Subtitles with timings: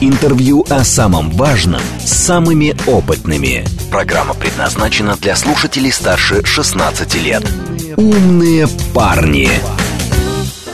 [0.00, 3.64] Интервью о самом важном с самыми опытными.
[3.90, 7.42] Программа предназначена для слушателей старше 16 лет.
[7.96, 9.48] Умные парни.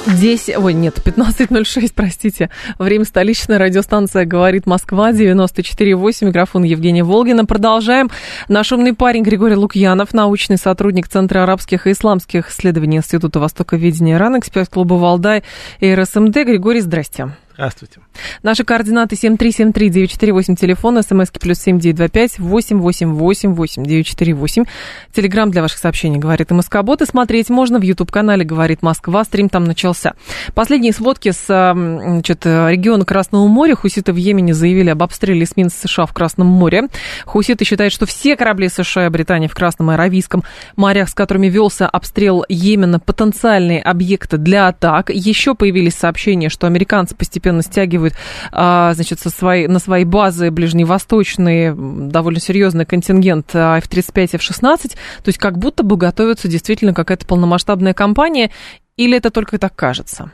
[0.07, 2.51] 10, ой, нет, 15.06, простите.
[2.79, 7.47] Время столичная радиостанция «Говорит Москва», 94.8, микрофон Евгения Волгина.
[7.47, 8.11] Продолжаем.
[8.49, 14.41] Наш умный парень Григорий Лукьянов, научный сотрудник Центра арабских и исламских исследований Института Востоковедения РАН,
[14.41, 15.45] эксперт клуба «Валдай»
[15.81, 16.35] и РСМД.
[16.45, 17.31] Григорий, здрасте.
[17.55, 18.01] Здравствуйте.
[18.43, 24.65] Наши координаты 7373948, телефон, смски плюс 7925 888 948.
[25.13, 27.03] Телеграмм для ваших сообщений «Говорит МСК-бот».
[27.03, 29.23] И смотреть можно в YouTube-канале «Говорит Москва».
[29.23, 30.15] Стрим там начался.
[30.55, 33.77] Последние сводки с значит, региона Красного моря.
[33.77, 36.89] Хуситы в Йемене заявили об обстреле эсминца США в Красном море.
[37.25, 40.43] Хуситы считают, что все корабли США и Британии в Красном и Аравийском
[40.75, 45.11] морях, с которыми велся обстрел Йемена, потенциальные объекты для атак.
[45.11, 48.15] Еще появились сообщения, что американцы постепенно постепенно стягивают
[48.53, 54.89] а, значит, со своей, на свои базы ближневосточные довольно серьезный контингент F-35 и F-16.
[54.91, 58.51] То есть как будто бы готовится действительно какая-то полномасштабная кампания,
[58.97, 60.31] или это только так кажется?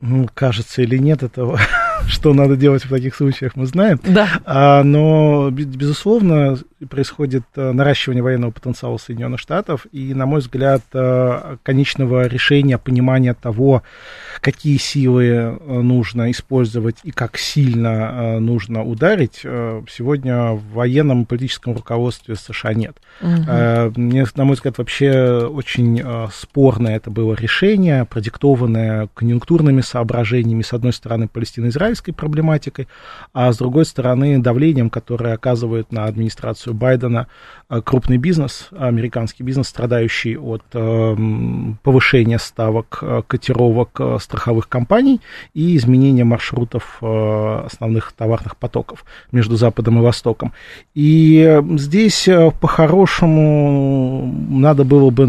[0.00, 1.58] Ну, кажется или нет, этого
[2.06, 4.00] что надо делать в таких случаях, мы знаем.
[4.04, 4.28] Да.
[4.44, 6.56] А, но, безусловно,
[6.86, 13.34] происходит э, наращивание военного потенциала Соединенных Штатов, и, на мой взгляд, э, конечного решения, понимания
[13.34, 13.82] того,
[14.40, 21.74] какие силы э, нужно использовать и как сильно нужно ударить, сегодня в военном и политическом
[21.74, 22.96] руководстве США нет.
[23.20, 24.00] Угу.
[24.00, 30.92] Мне, на мой взгляд, вообще очень спорное это было решение, продиктованное конъюнктурными соображениями, с одной
[30.92, 32.88] стороны, палестино-израильской проблематикой,
[33.32, 37.26] а с другой стороны, давлением, которое оказывает на администрацию администрацию Байдена
[37.68, 41.16] э, крупный бизнес, американский бизнес, страдающий от э,
[41.82, 45.20] повышения ставок э, котировок страховых компаний
[45.54, 50.52] и изменения маршрутов основных товарных потоков между Западом и Востоком.
[50.94, 52.28] И здесь
[52.60, 55.26] по-хорошему надо было бы,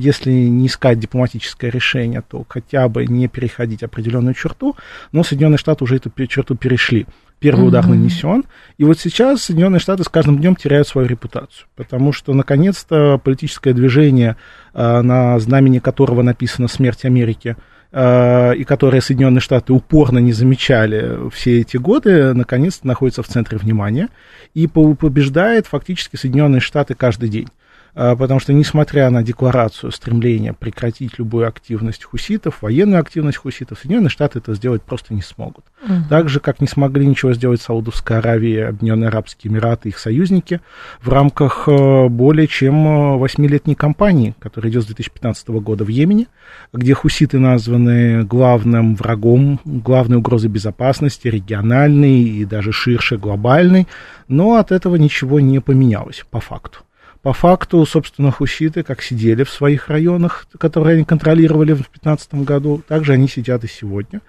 [0.00, 4.76] если не искать дипломатическое решение, то хотя бы не переходить определенную черту,
[5.12, 7.06] но Соединенные Штаты уже эту черту перешли.
[7.42, 8.44] Первый удар нанесен.
[8.78, 13.72] И вот сейчас Соединенные Штаты с каждым днем теряют свою репутацию, потому что, наконец-то, политическое
[13.72, 14.36] движение,
[14.72, 17.56] а, на знамени которого написано «Смерть Америки»,
[17.94, 23.58] а, и которое Соединенные Штаты упорно не замечали все эти годы, наконец-то находится в центре
[23.58, 24.08] внимания
[24.54, 27.48] и побеждает фактически Соединенные Штаты каждый день.
[27.94, 34.08] А, потому что, несмотря на декларацию стремления прекратить любую активность хуситов, военную активность хуситов, Соединенные
[34.08, 35.64] Штаты это сделать просто не смогут.
[35.84, 35.94] Угу.
[36.08, 40.60] Так же, как не смогли ничего сделать Саудовская Аравия, Объединенные Арабские Эмираты, их союзники,
[41.02, 46.28] в рамках э, более чем э, восьмилетней кампании, которая идет с 2015 года в Йемене,
[46.72, 53.86] где хуситы названы главным врагом, главной угрозой безопасности, региональной и даже ширше глобальной,
[54.28, 56.80] но от этого ничего не поменялось по факту.
[57.22, 62.82] По факту, собственно, хуситы как сидели в своих районах, которые они контролировали в 2015 году,
[62.88, 64.20] также они сидят и сегодня.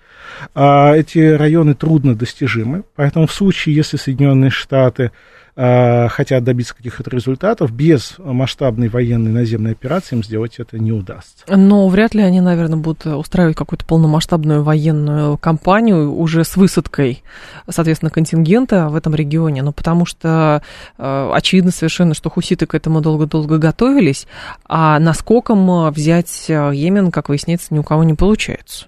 [0.54, 5.12] А эти районы трудно достижимы, поэтому в случае, если Соединенные Штаты
[5.56, 11.46] Э, хотят добиться каких-то результатов, без масштабной военной наземной операции им сделать это не удастся.
[11.48, 17.24] Но вряд ли они, наверное, будут устраивать какую-то полномасштабную военную кампанию уже с высадкой,
[17.70, 20.64] соответственно, контингента в этом регионе, ну, потому что
[20.98, 24.26] э, очевидно совершенно, что хуситы к этому долго-долго готовились,
[24.68, 28.88] а наскоком взять э, Йемен, как выясняется, ни у кого не получается.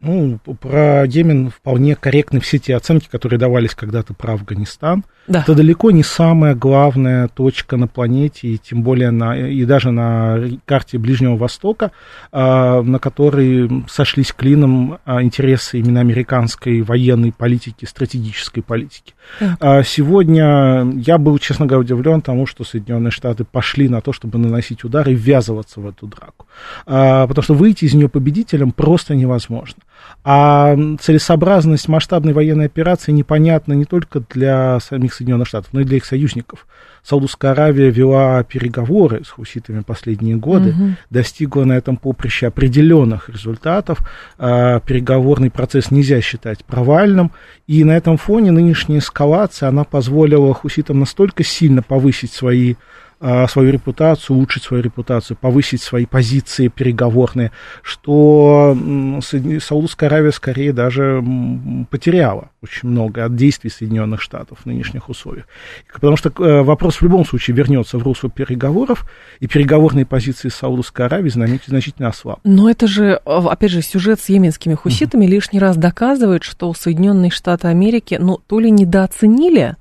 [0.00, 5.04] Ну, про Йемен вполне корректны все те оценки, которые давались когда-то про Афганистан.
[5.26, 5.40] Да.
[5.40, 10.38] Это далеко не самая главная точка на планете, и тем более на, и даже на
[10.64, 11.90] карте Ближнего Востока,
[12.32, 19.14] а, на которой сошлись клином а, интересы именно американской военной политики, стратегической политики.
[19.40, 19.82] Да.
[19.82, 24.84] Сегодня я был, честно говоря, удивлен тому, что Соединенные Штаты пошли на то, чтобы наносить
[24.84, 26.46] удары и ввязываться в эту драку.
[26.86, 29.82] Потому что выйти из нее победителем просто невозможно.
[30.24, 35.96] А целесообразность масштабной военной операции непонятна не только для самих Соединенных Штатов, но и для
[35.96, 36.66] их союзников.
[37.02, 40.90] Саудовская Аравия вела переговоры с хуситами последние годы, угу.
[41.08, 44.00] достигла на этом поприще определенных результатов.
[44.38, 47.32] А, переговорный процесс нельзя считать провальным,
[47.66, 52.74] и на этом фоне нынешняя эскалация, она позволила хуситам настолько сильно повысить свои
[53.48, 57.50] свою репутацию, улучшить свою репутацию, повысить свои позиции переговорные,
[57.82, 58.76] что
[59.60, 61.24] Саудовская Аравия скорее даже
[61.90, 65.46] потеряла очень много от действий Соединенных Штатов в нынешних условиях.
[65.92, 69.08] Потому что э, вопрос в любом случае вернется в русло переговоров,
[69.40, 72.40] и переговорные позиции Саудовской Аравии значительно ослаб.
[72.44, 75.30] Но это же, опять же, сюжет с йеменскими хуситами uh-huh.
[75.30, 79.76] лишний раз доказывает, что Соединенные Штаты Америки, ну, то ли недооценили,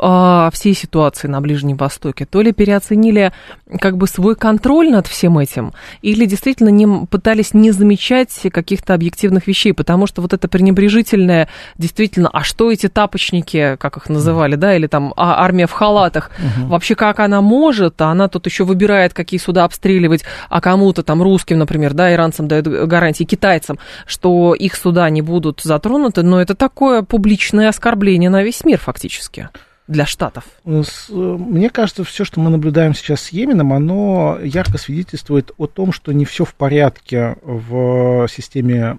[0.00, 3.32] а, всей ситуации на Ближнем Востоке, то ли переоценили
[3.80, 9.46] как бы свой контроль над всем этим, или действительно не, пытались не замечать каких-то объективных
[9.46, 14.76] вещей, потому что вот это пренебрежительное, действительно, а что эти тапочники, как их называли, да,
[14.76, 16.68] или там а, армия в халатах, угу.
[16.68, 21.22] вообще как она может, а она тут еще выбирает, какие суда обстреливать, а кому-то там
[21.22, 26.54] русским, например, да, иранцам дают гарантии, китайцам, что их суда не будут затронуты, но это
[26.54, 29.48] такое публичное оскорбление на весь мир фактически
[29.86, 30.44] для Штатов?
[30.64, 35.92] Э, мне кажется, все, что мы наблюдаем сейчас с Йеменом, оно ярко свидетельствует о том,
[35.92, 38.96] что не все в порядке в системе э,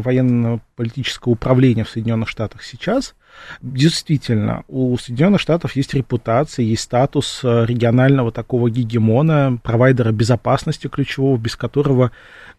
[0.00, 3.14] военно-политического управления в Соединенных Штатах сейчас.
[3.62, 11.36] Действительно, у Соединенных Штатов есть репутация, есть статус э, регионального такого гегемона, провайдера безопасности ключевого,
[11.36, 12.10] без которого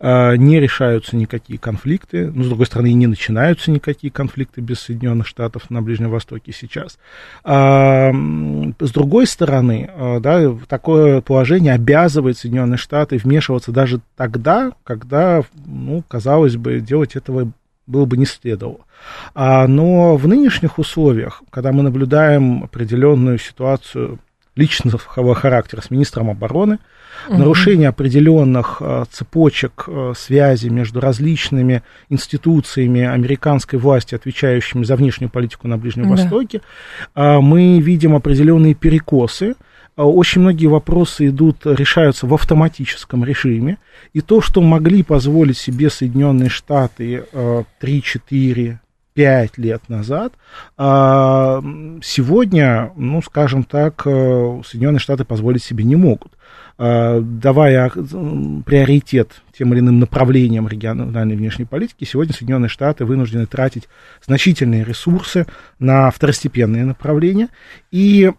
[0.02, 5.28] не решаются никакие конфликты, но, с другой стороны, и не начинаются никакие конфликты без Соединенных
[5.28, 6.98] Штатов на Ближнем Востоке сейчас.
[7.44, 15.44] А, с другой стороны, э, да, такое положение обязывает Соединенные Штаты вмешиваться даже тогда, когда,
[15.66, 17.52] ну, казалось бы, делать этого
[17.86, 18.80] было бы не следовало.
[19.34, 24.20] А, но в нынешних условиях, когда мы наблюдаем определенную ситуацию
[24.60, 26.80] личного характера с министром обороны,
[27.28, 27.38] угу.
[27.38, 35.68] нарушение определенных а, цепочек а, связи между различными институциями американской власти, отвечающими за внешнюю политику
[35.68, 36.12] на Ближнем да.
[36.12, 36.62] Востоке,
[37.16, 39.56] а, мы видим определенные перекосы,
[39.96, 43.78] а, очень многие вопросы идут, решаются в автоматическом режиме,
[44.14, 47.24] и то, что могли позволить себе Соединенные Штаты
[47.80, 48.80] 3, 4,
[49.20, 50.32] 5 лет назад,
[50.78, 51.62] а,
[52.02, 56.32] сегодня, ну, скажем так, э, Соединенные Штаты позволить себе не могут
[56.78, 63.90] а, давая приоритет тем или иным направлениям региональной внешней политики, сегодня Соединенные Штаты вынуждены тратить
[64.26, 65.46] значительные ресурсы
[65.80, 67.50] на второстепенные направления.
[67.92, 68.32] И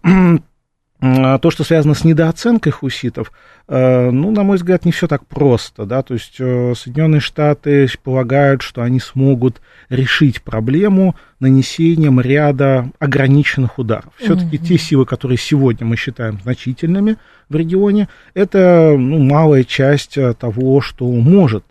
[1.01, 3.33] то, что связано с недооценкой хуситов,
[3.69, 7.89] э, ну, на мой взгляд, не все так просто, да, то есть э, Соединенные Штаты
[8.03, 14.13] полагают, что они смогут решить проблему нанесением ряда ограниченных ударов.
[14.19, 14.67] Все-таки mm-hmm.
[14.67, 17.17] те силы, которые сегодня мы считаем значительными
[17.49, 21.65] в регионе, это ну, малая часть э, того, что может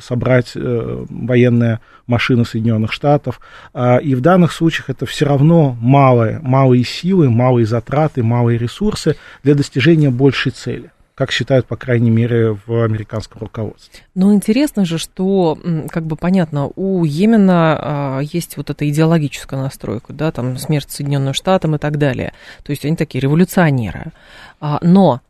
[0.00, 3.40] собрать э, военная машина Соединенных Штатов.
[3.72, 9.16] А, и в данных случаях это все равно малые, малые силы, малые затраты, малые ресурсы
[9.42, 10.90] для достижения большей цели
[11.20, 14.00] как считают, по крайней мере, в американском руководстве.
[14.14, 15.58] Но интересно же, что,
[15.90, 21.34] как бы понятно, у Йемена а, есть вот эта идеологическая настройка, да, там смерть Соединенным
[21.34, 22.32] Штатам и так далее.
[22.62, 24.12] То есть они такие революционеры.
[24.60, 25.20] А, но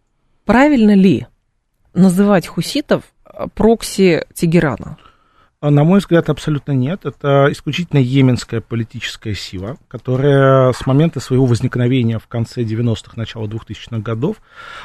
[0.45, 1.27] правильно ли
[1.93, 3.03] называть хуситов
[3.55, 4.99] прокси Тегерана?
[5.63, 7.05] А, на мой взгляд, абсолютно нет.
[7.05, 13.99] Это исключительно йеменская политическая сила, которая с момента своего возникновения в конце 90-х, начало 2000-х
[13.99, 14.37] годов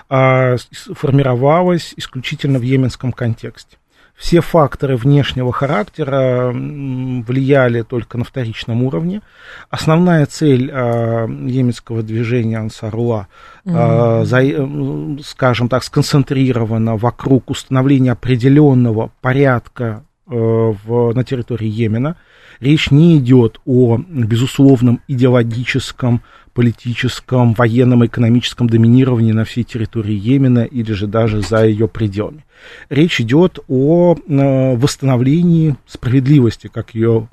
[0.10, 0.58] а,
[0.94, 3.78] формировалась исключительно в йеменском контексте.
[4.16, 9.22] Все факторы внешнего характера влияли только на вторичном уровне.
[9.70, 11.28] Основная цель э,
[12.02, 13.28] движения Ансарула,
[13.66, 22.16] э, за, э, скажем так, сконцентрирована вокруг установления определенного порядка э, в, на территории Йемена.
[22.62, 26.22] Речь не идет о безусловном идеологическом
[26.56, 32.46] политическом, военном, экономическом доминировании на всей территории Йемена или же даже за ее пределами.
[32.90, 37.28] Речь идет о э, восстановлении справедливости, как ее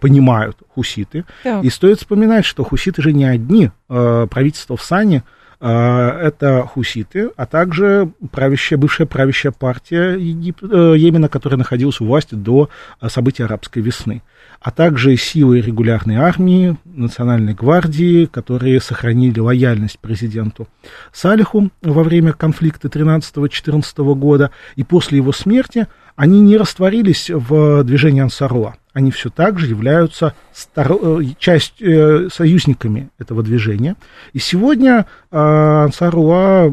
[0.00, 1.24] понимают хуситы.
[1.44, 1.64] Так.
[1.64, 3.70] И стоит вспоминать, что хуситы же не одни.
[3.88, 5.22] Э, правительство в Сане
[5.60, 10.62] это хуситы, а также правящая, бывшая правящая партия Егип...
[10.62, 12.68] Йемена, которая находилась у власти до
[13.08, 14.22] событий арабской весны
[14.64, 20.68] а также силы регулярной армии, национальной гвардии, которые сохранили лояльность президенту
[21.12, 28.22] Салиху во время конфликта 13-14 года, и после его смерти они не растворились в движении
[28.22, 28.76] Ансаруа.
[28.94, 30.92] Они все так же являются стар...
[30.92, 33.96] Э, часть, э, союзниками этого движения.
[34.32, 36.72] И сегодня э, Ансаруа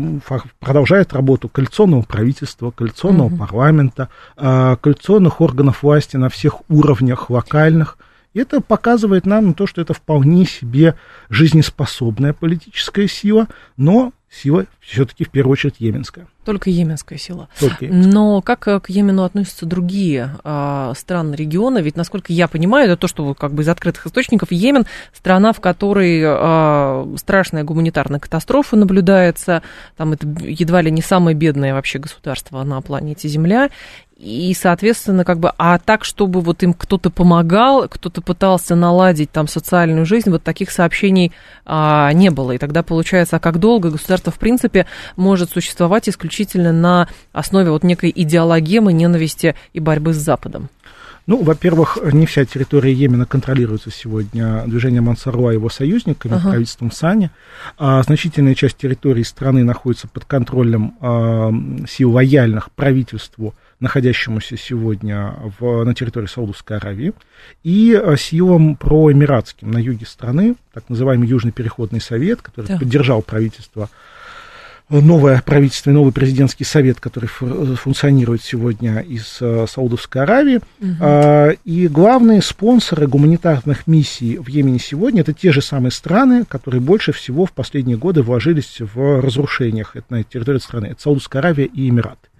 [0.59, 3.37] продолжает работу коалиционного правительства, коалиционного угу.
[3.37, 7.97] парламента, э, коалиционных органов власти на всех уровнях локальных.
[8.33, 10.95] И это показывает нам то, что это вполне себе
[11.29, 13.47] жизнеспособная политическая сила,
[13.77, 16.25] но сила все-таки в первую очередь йеменская.
[16.45, 17.49] Только йеменская сила.
[17.59, 18.13] Только йеменская.
[18.13, 21.79] Но как к Йемену относятся другие а, страны региона?
[21.79, 25.59] Ведь, насколько я понимаю, это то, что как бы из открытых источников, Йемен страна, в
[25.59, 29.61] которой а, страшная гуманитарная катастрофа наблюдается.
[29.97, 33.69] Там это едва ли не самое бедное вообще государство на планете Земля.
[34.21, 39.47] И, соответственно, как бы, а так, чтобы вот им кто-то помогал, кто-то пытался наладить там
[39.47, 41.31] социальную жизнь, вот таких сообщений
[41.65, 42.51] а, не было.
[42.51, 44.85] И тогда получается, а как долго государство, в принципе,
[45.15, 50.69] может существовать исключительно на основе вот некой идеологемы, ненависти и борьбы с Западом?
[51.27, 56.49] Ну, во-первых, не вся территория Йемена контролируется сегодня движением Ансаруа и его союзниками, ага.
[56.49, 57.29] правительством Сани.
[57.77, 61.51] А значительная часть территории страны находится под контролем а,
[61.87, 67.13] сил лояльных правительству находящемуся сегодня в, на территории Саудовской Аравии,
[67.63, 72.77] и э, силам проэмиратским на юге страны, так называемый Южный переходный совет, который да.
[72.77, 73.89] поддержал правительство
[74.87, 80.59] э, новое правительство и новый президентский совет, который э, функционирует сегодня из Саудовской Аравии.
[80.79, 81.57] Угу.
[81.65, 87.13] И главные спонсоры гуманитарных миссий в Йемене сегодня это те же самые страны, которые больше
[87.13, 90.85] всего в последние годы вложились в разрушениях на территории страны.
[90.87, 92.30] Это Саудовская Аравия и Эмираты.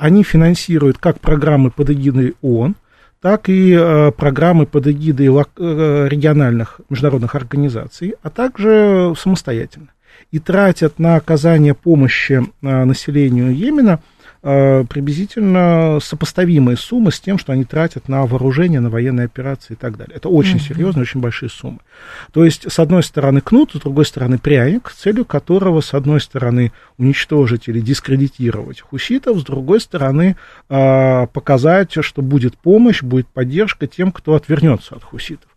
[0.00, 2.74] Они финансируют как программы под эгидой ООН,
[3.20, 9.88] так и э, программы под эгидой э, региональных международных организаций, а также самостоятельно.
[10.30, 14.00] И тратят на оказание помощи э, населению Йемена–
[14.42, 19.98] приблизительно сопоставимые суммы с тем, что они тратят на вооружение, на военные операции и так
[19.98, 20.16] далее.
[20.16, 20.68] Это очень mm-hmm.
[20.68, 21.80] серьезные, очень большие суммы.
[22.32, 26.72] То есть, с одной стороны, кнут, с другой стороны, пряник, целью которого, с одной стороны,
[26.96, 30.36] уничтожить или дискредитировать хуситов, с другой стороны,
[30.68, 35.49] э, показать, что будет помощь, будет поддержка тем, кто отвернется от хуситов.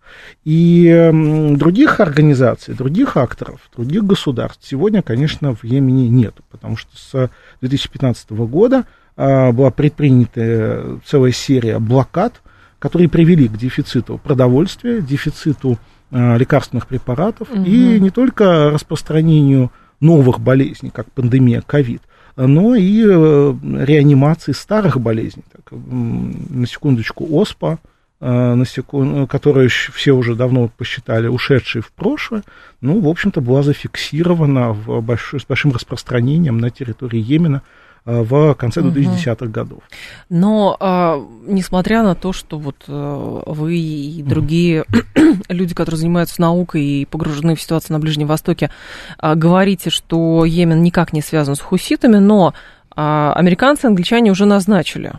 [0.46, 1.10] И
[1.56, 7.30] других организаций, других акторов, других государств сегодня, конечно, в Йемене нет, потому что с
[7.62, 12.42] 2015 года а, была предпринята целая серия блокад,
[12.80, 15.78] которые привели к дефициту продовольствия, дефициту
[16.12, 17.64] а, лекарственных препаратов угу.
[17.64, 22.02] и не только распространению новых болезней, как пандемия ковид,
[22.36, 23.54] но и э,
[23.86, 25.44] реанимации старых болезней.
[25.54, 27.93] Так, на секундочку, ОСПА, Э,
[28.24, 32.44] на секунду, которая все уже давно посчитали ушедшей в прошлое,
[32.84, 37.62] ну, в общем-то, была зафиксирована в большой, с большим распространением на территории Йемена
[38.06, 39.84] э, в конце 2010-х годов.
[40.30, 44.86] Но, а, несмотря на то, что вот э, вы и другие
[45.50, 48.70] люди, которые занимаются наукой и погружены в ситуацию на Ближнем Востоке,
[49.18, 52.54] а, говорите, что Йемен никак не связан с хуситами, но
[52.96, 55.14] а, американцы и англичане уже назначили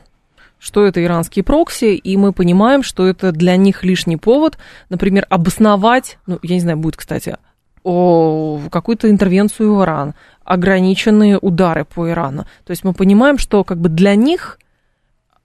[0.65, 4.57] что это иранские прокси, и мы понимаем, что это для них лишний повод,
[4.89, 7.37] например, обосновать, ну, я не знаю, будет, кстати,
[7.83, 12.47] какую-то интервенцию в Иран, ограниченные удары по Ирану.
[12.65, 14.59] То есть мы понимаем, что как бы для них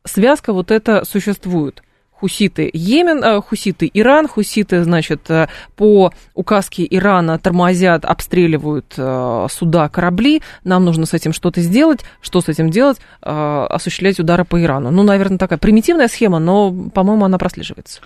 [0.06, 1.84] связка вот эта существует
[2.20, 9.90] хуситы Йемен, э, хуситы Иран, хуситы, значит, э, по указке Ирана тормозят, обстреливают э, суда,
[9.90, 14.92] корабли, нам нужно с этим что-то сделать, что с этим делать, осуществлять удары по Ирану.
[14.92, 18.02] Ну, наверное, такая примитивная схема, но, по-моему, она прослеживается.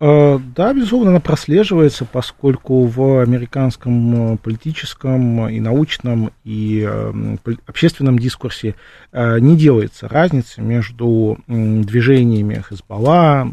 [0.00, 7.36] Э, да, безусловно, она прослеживается, поскольку в американском э, политическом и научном и э,
[7.66, 8.74] общественном дискурсе
[9.12, 13.48] не делается разницы между движениями Хезбалла,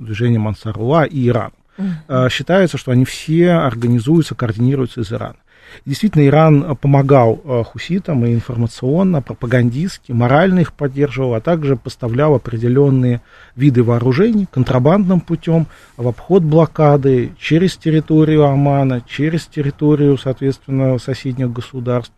[0.00, 1.52] движением Ансарула и Ираном.
[1.78, 2.30] Mm-hmm.
[2.30, 5.36] Считается, что они все организуются, координируются из Ирана.
[5.84, 13.20] Действительно, Иран помогал э, хуситам и информационно, пропагандистски, морально их поддерживал, а также поставлял определенные
[13.54, 22.12] виды вооружений контрабандным путем в обход блокады через территорию Омана, через территорию, соответственно, соседних государств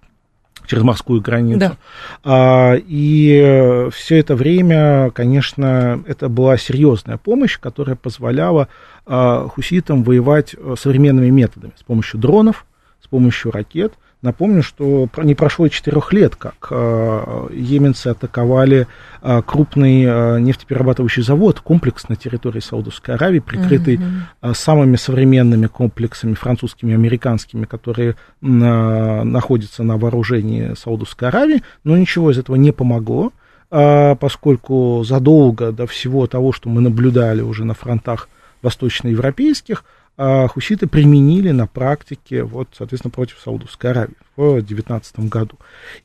[0.68, 1.58] через морскую границу.
[1.58, 1.76] Да.
[2.24, 8.68] А, и все это время, конечно, это была серьезная помощь, которая позволяла
[9.06, 12.66] а, хуситам воевать э, современными методами с помощью дронов,
[13.00, 13.94] с помощью ракет.
[14.20, 18.88] Напомню, что не прошло и четырех лет, как э, йеменцы атаковали
[19.22, 24.54] э, крупный э, нефтеперерабатывающий завод, комплекс на территории Саудовской Аравии, прикрытый mm-hmm.
[24.54, 32.38] самыми современными комплексами французскими и американскими, которые находятся на вооружении Саудовской Аравии, но ничего из
[32.38, 33.32] этого не помогло.
[33.68, 38.28] поскольку задолго до всего того, что мы наблюдали уже на фронтах
[38.62, 39.84] восточноевропейских,
[40.18, 45.56] хуситы применили на практике, вот, соответственно, против Саудовской Аравии в 2019 году.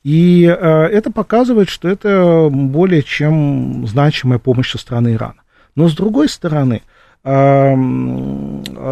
[0.02, 5.42] И а, это показывает, что это более чем значимая помощь со стороны Ирана.
[5.74, 6.82] Но с другой стороны,
[7.24, 7.74] а,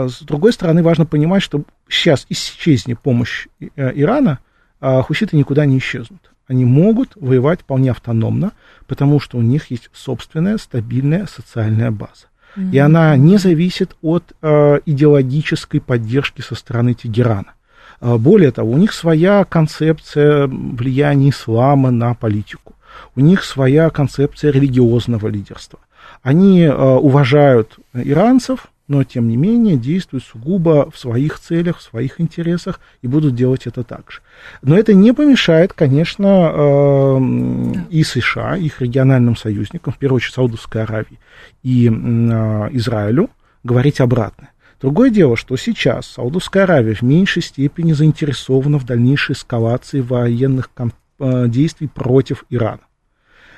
[0.09, 4.38] с другой стороны, важно понимать, что сейчас исчезнет помощь э, Ирана,
[4.81, 6.33] хуситы никуда не исчезнут.
[6.49, 8.52] Они могут воевать вполне автономно,
[8.88, 12.26] потому что у них есть собственная стабильная социальная база.
[12.56, 12.71] Mm-hmm.
[12.73, 17.54] И она не зависит от э, идеологической поддержки со стороны Тегерана.
[18.00, 22.75] Э, более того, у них своя концепция влияния ислама на политику.
[23.16, 25.78] У них своя концепция религиозного лидерства.
[26.23, 32.21] Они э, уважают иранцев, но тем не менее действуют сугубо в своих целях, в своих
[32.21, 34.21] интересах и будут делать это так же.
[34.62, 37.21] Но это не помешает, конечно, э,
[37.91, 41.19] и США, их региональным союзникам, в первую очередь Саудовской Аравии
[41.62, 41.91] и э,
[42.73, 43.31] Израилю,
[43.62, 44.51] говорить обратное.
[44.81, 50.71] Другое дело, что сейчас Саудовская Аравия в меньшей степени заинтересована в дальнейшей эскалации военных
[51.21, 52.81] э, действий против Ирана.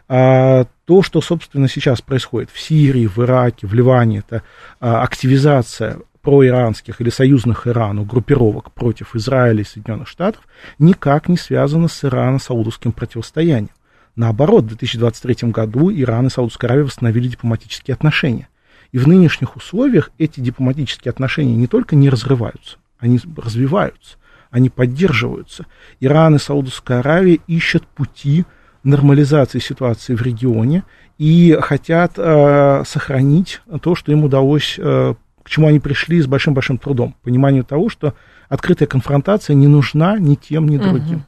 [0.09, 4.43] А то, что, собственно, сейчас происходит в Сирии, в Ираке, в Ливане, это
[4.81, 10.43] а, активизация проиранских или союзных Ирану группировок против Израиля и Соединенных Штатов,
[10.79, 13.71] никак не связано с Ирано-саудовским противостоянием.
[14.17, 18.49] Наоборот, в 2023 году Иран и Саудовская Аравия восстановили дипломатические отношения.
[18.93, 24.17] И в нынешних условиях эти дипломатические отношения не только не разрываются, они развиваются,
[24.51, 25.67] они поддерживаются.
[25.99, 28.45] Иран и Саудовская Аравия ищут пути
[28.85, 30.85] нормализации ситуации в регионе
[31.19, 36.79] и хотят э, сохранить то, что им удалось, э, к чему они пришли с большим-большим
[36.79, 37.15] трудом.
[37.23, 38.15] Пониманию того, что
[38.49, 41.17] открытая конфронтация не нужна ни тем, ни другим.
[41.17, 41.25] Угу.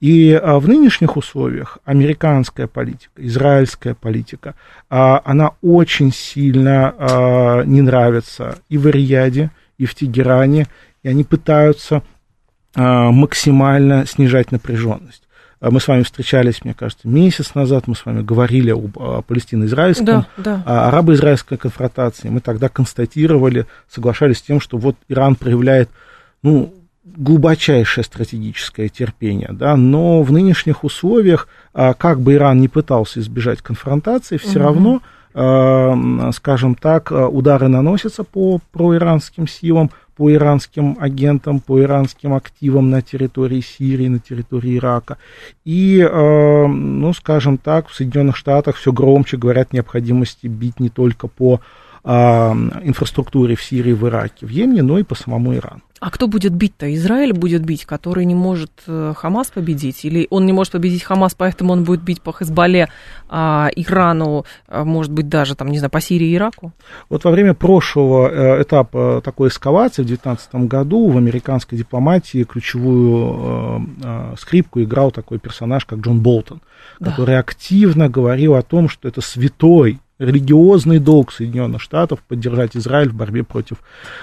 [0.00, 4.54] И а, в нынешних условиях американская политика, израильская политика,
[4.90, 10.66] а, она очень сильно а, не нравится и в Рияде, и в Тегеране,
[11.02, 12.02] и они пытаются
[12.78, 15.25] максимально снижать напряженность.
[15.58, 20.26] А мы с вами встречались, мне кажется, месяц назад, мы с вами говорили об, палестино-израильском,
[20.36, 20.88] да, да.
[20.88, 22.28] арабо-израильской конфронтации.
[22.28, 25.88] Мы тогда констатировали, соглашались с тем, что вот Иран проявляет,
[26.42, 33.20] ну, глубочайшее стратегическое терпение, да, но в нынешних условиях, а, как бы Иран не пытался
[33.20, 34.58] избежать конфронтации, все угу.
[34.58, 42.90] равно, а, скажем так, удары наносятся по проиранским силам, по иранским агентам, по иранским активам
[42.90, 45.18] на территории Сирии, на территории Ирака.
[45.64, 51.28] И, э, ну, скажем так, в Соединенных Штатах все громче говорят необходимости бить не только
[51.28, 51.60] по
[52.02, 55.82] э, инфраструктуре в Сирии, в Ираке, в Йемене, но и по самому Ирану.
[56.00, 56.94] А кто будет бить-то?
[56.94, 60.04] Израиль будет бить, который не может э, Хамас победить?
[60.04, 62.88] Или он не может победить Хамас, поэтому он будет бить по Хезболле,
[63.28, 66.72] а Ирану, а, может быть, даже, там, не знаю, по Сирии и Ираку?
[67.08, 73.88] Вот во время прошлого э, этапа такой эскалации в 2019 году в американской дипломатии ключевую
[74.02, 76.60] э, скрипку играл такой персонаж, как Джон Болтон,
[77.00, 77.10] да.
[77.10, 83.14] который активно говорил о том, что это святой религиозный долг Соединенных Штатов поддержать Израиль в
[83.14, 83.78] борьбе против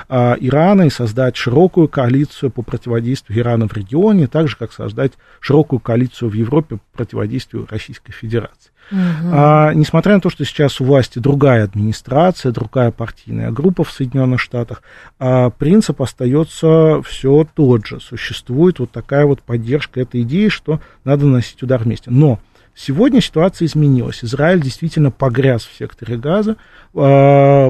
[0.10, 5.14] а, Ирана и создать широкую коалицию по противодействию Ирану в регионе, так же, как создать
[5.40, 8.72] широкую коалицию в Европе по противодействию Российской Федерации.
[8.92, 9.00] Угу.
[9.32, 14.42] А, несмотря на то, что сейчас у власти другая администрация, другая партийная группа в Соединенных
[14.42, 14.82] Штатах,
[15.20, 18.00] а, принцип остается все тот же.
[18.00, 22.12] Существует вот такая вот поддержка этой идеи, что надо наносить удар вместе.
[22.12, 22.40] Но
[22.76, 24.24] Сегодня ситуация изменилась.
[24.24, 26.58] Израиль действительно погряз в секторе Газа,
[26.96, 27.70] а,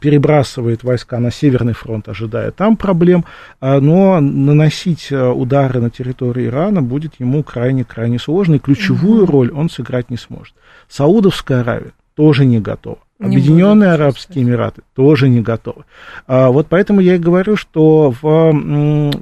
[0.00, 3.24] перебрасывает войска на Северный фронт, ожидая там проблем,
[3.60, 9.50] а, но наносить а, удары на территории Ирана будет ему крайне-крайне сложно, и ключевую роль
[9.50, 10.54] он сыграть не сможет.
[10.88, 12.98] Саудовская Аравия тоже не готова.
[13.20, 15.84] Объединенные Арабские Эмираты тоже не готовы.
[16.26, 18.48] А, вот поэтому я и говорю, что в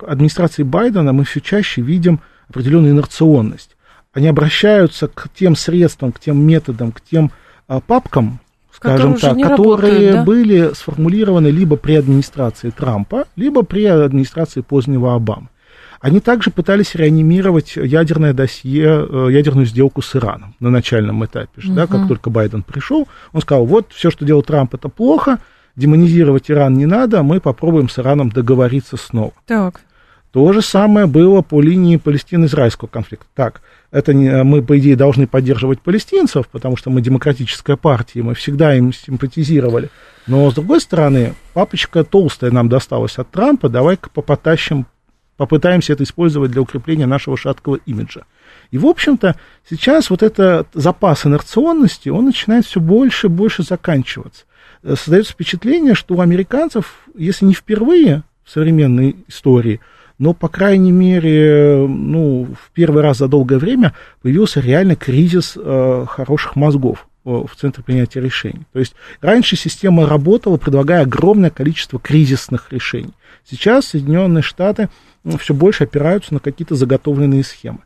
[0.08, 3.76] администрации Байдена мы все чаще видим определенную инерционность
[4.12, 7.30] они обращаются к тем средствам, к тем методам, к тем
[7.66, 8.40] а, папкам,
[8.72, 10.24] скажем так, которые работают, да?
[10.24, 15.48] были сформулированы либо при администрации Трампа, либо при администрации позднего Обамы.
[16.00, 21.62] Они также пытались реанимировать ядерное досье, э, ядерную сделку с Ираном на начальном этапе.
[21.64, 21.74] Угу.
[21.74, 25.38] Да, как только Байден пришел, он сказал, вот все, что делал Трамп, это плохо,
[25.76, 29.32] демонизировать Иран не надо, мы попробуем с Ираном договориться снова.
[29.46, 29.80] Так.
[30.32, 33.26] То же самое было по линии Палестино-израильского конфликта.
[33.34, 38.34] Так, это не, мы, по идее, должны поддерживать палестинцев, потому что мы демократическая партия, мы
[38.34, 39.90] всегда им симпатизировали.
[40.26, 44.86] Но, с другой стороны, папочка толстая нам досталась от Трампа, давай-ка попотащим
[45.36, 48.22] попытаемся это использовать для укрепления нашего шаткого имиджа.
[48.70, 49.36] И, в общем-то,
[49.68, 54.44] сейчас вот этот запас инерционности, он начинает все больше и больше заканчиваться.
[54.82, 59.80] Э, создается впечатление, что у американцев, если не впервые в современной истории,
[60.22, 66.06] но, по крайней мере, ну, в первый раз за долгое время появился реально кризис э,
[66.08, 68.62] хороших мозгов э, в центре принятия решений.
[68.72, 73.14] То есть раньше система работала, предлагая огромное количество кризисных решений.
[73.44, 74.90] Сейчас Соединенные Штаты
[75.24, 77.80] ну, все больше опираются на какие-то заготовленные схемы.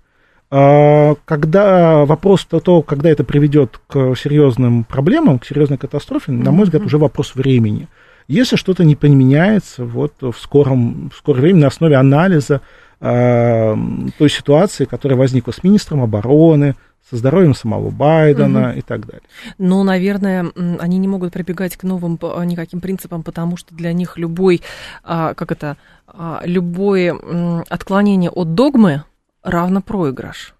[0.50, 6.50] А, когда вопрос то, то, когда это приведет к серьезным проблемам, к серьезной катастрофе, на
[6.50, 7.88] мой взгляд, уже вопрос времени.
[8.28, 12.60] Если что-то не поменяется вот в скором, в скором времени на основе анализа
[13.00, 13.76] э,
[14.18, 16.74] той ситуации, которая возникла с министром обороны,
[17.08, 18.78] со здоровьем самого Байдена угу.
[18.78, 19.22] и так далее.
[19.58, 20.46] Но, наверное,
[20.80, 24.62] они не могут прибегать к новым никаким принципам, потому что для них любой,
[25.04, 25.76] а, как это,
[26.08, 27.14] а, любое
[27.68, 29.04] отклонение от догмы
[29.42, 30.54] равно проигрыш.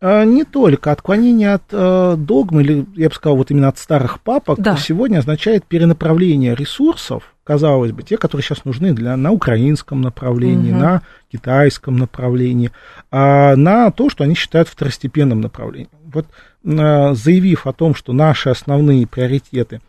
[0.00, 0.92] А, не только.
[0.92, 4.76] Отклонение от э, догмы, или я бы сказал, вот именно от старых папок, да.
[4.76, 10.80] сегодня означает перенаправление ресурсов, казалось бы, те, которые сейчас нужны для, на украинском направлении, угу.
[10.80, 12.72] на китайском направлении,
[13.10, 15.90] а на то, что они считают второстепенным направлением.
[16.12, 19.80] Вот э, заявив о том, что наши основные приоритеты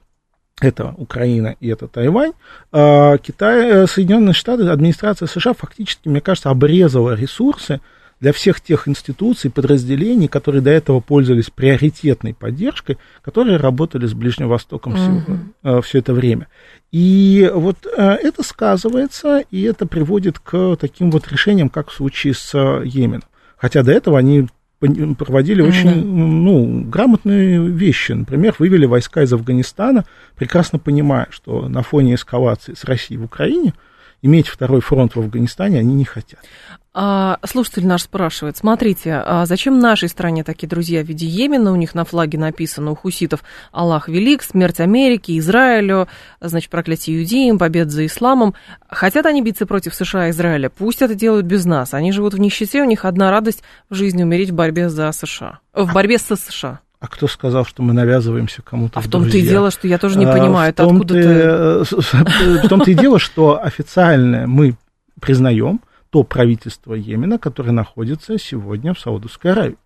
[0.60, 2.32] это Украина и это Тайвань,
[2.72, 7.80] э, Китай, э, Соединенные Штаты, администрация США фактически, мне кажется, обрезала ресурсы,
[8.20, 14.48] для всех тех институций, подразделений, которые до этого пользовались приоритетной поддержкой, которые работали с Ближним
[14.48, 15.40] Востоком uh-huh.
[15.62, 16.48] все, все это время.
[16.92, 22.34] И вот э, это сказывается, и это приводит к таким вот решениям, как в случае
[22.34, 23.28] с э, Йеменом.
[23.58, 24.48] Хотя до этого они
[24.80, 25.68] проводили mm-hmm.
[25.68, 28.12] очень ну, грамотные вещи.
[28.12, 33.74] Например, вывели войска из Афганистана, прекрасно понимая, что на фоне эскалации с Россией в Украине
[34.22, 36.40] иметь второй фронт в Афганистане они не хотят.
[37.00, 41.72] А, слушатель наш спрашивает, смотрите, а зачем нашей стране такие друзья в виде Йемена?
[41.72, 46.08] У них на флаге написано у хуситов «Аллах велик», «Смерть Америки», «Израилю»,
[46.42, 48.56] значит, «Проклятие иудеям», «Побед за исламом».
[48.90, 50.72] Хотят они биться против США и Израиля?
[50.72, 51.94] Пусть это делают без нас.
[51.94, 55.60] Они живут в нищете, у них одна радость в жизни умереть в борьбе за США.
[55.74, 56.80] В борьбе со США.
[57.00, 59.00] А кто сказал, что мы навязываемся кому-то?
[59.00, 61.20] А в том-то и дело, что я тоже не а, понимаю, это откуда ты...
[61.22, 61.84] Э,
[62.64, 64.76] в том-то и дело, что официально мы
[65.22, 69.78] признаем, то правительство Йемена, которое находится сегодня в Саудовской Аравии.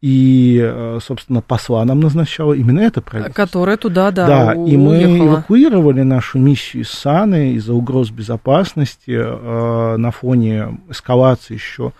[0.00, 3.44] И, э, собственно, посла нам назначало именно это правительство.
[3.44, 9.96] Которое туда, да, Да, и мы эвакуировали нашу миссию из Саны из-за угроз безопасности э,
[9.96, 11.92] на фоне эскалации еще,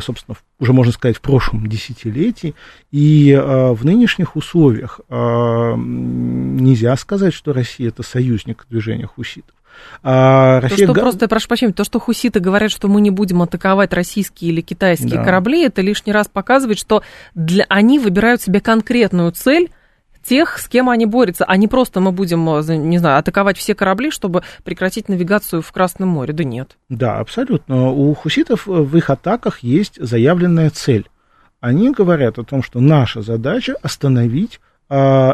[0.00, 2.54] собственно, уже можно сказать, в прошлом десятилетии.
[2.90, 9.54] И э, в нынешних условиях э, нельзя сказать, что Россия это союзник движения хуситов.
[10.02, 10.86] А, Россия...
[10.86, 13.92] То, что просто, я прошу прощения, то, что хуситы говорят, что мы не будем атаковать
[13.92, 15.24] российские или китайские да.
[15.24, 17.02] корабли, это лишний раз показывает, что
[17.34, 17.64] для...
[17.68, 19.70] они выбирают себе конкретную цель,
[20.24, 23.74] тех, с кем они борются, а не просто мы будем, э, не знаю, атаковать все
[23.74, 26.32] корабли, чтобы прекратить навигацию в Красном море.
[26.32, 26.76] Да нет.
[26.88, 27.90] Да, абсолютно.
[27.90, 31.08] У хуситов в их атаках есть заявленная цель.
[31.60, 34.60] Они говорят о том, что наша задача остановить
[34.90, 35.32] э,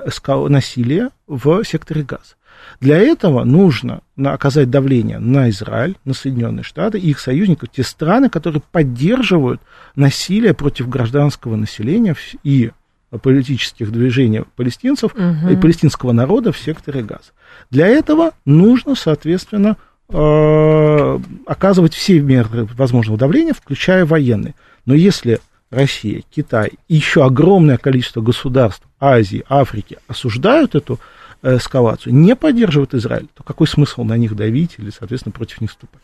[0.48, 2.34] насилие в секторе газа.
[2.80, 8.28] Для этого нужно оказать давление на Израиль, на Соединенные Штаты и их союзников, те страны,
[8.28, 9.60] которые поддерживают
[9.96, 12.70] насилие против гражданского населения и
[13.18, 15.48] политических движений палестинцев угу.
[15.50, 17.32] и палестинского народа в секторе Газа.
[17.70, 19.76] Для этого нужно, соответственно,
[20.08, 24.54] э, оказывать все меры возможного давления, включая военные.
[24.86, 30.98] Но если Россия, Китай и еще огромное количество государств Азии, Африки осуждают эту
[31.42, 36.00] эскалацию, не поддерживают Израиль, то какой смысл на них давить или, соответственно, против них вступать?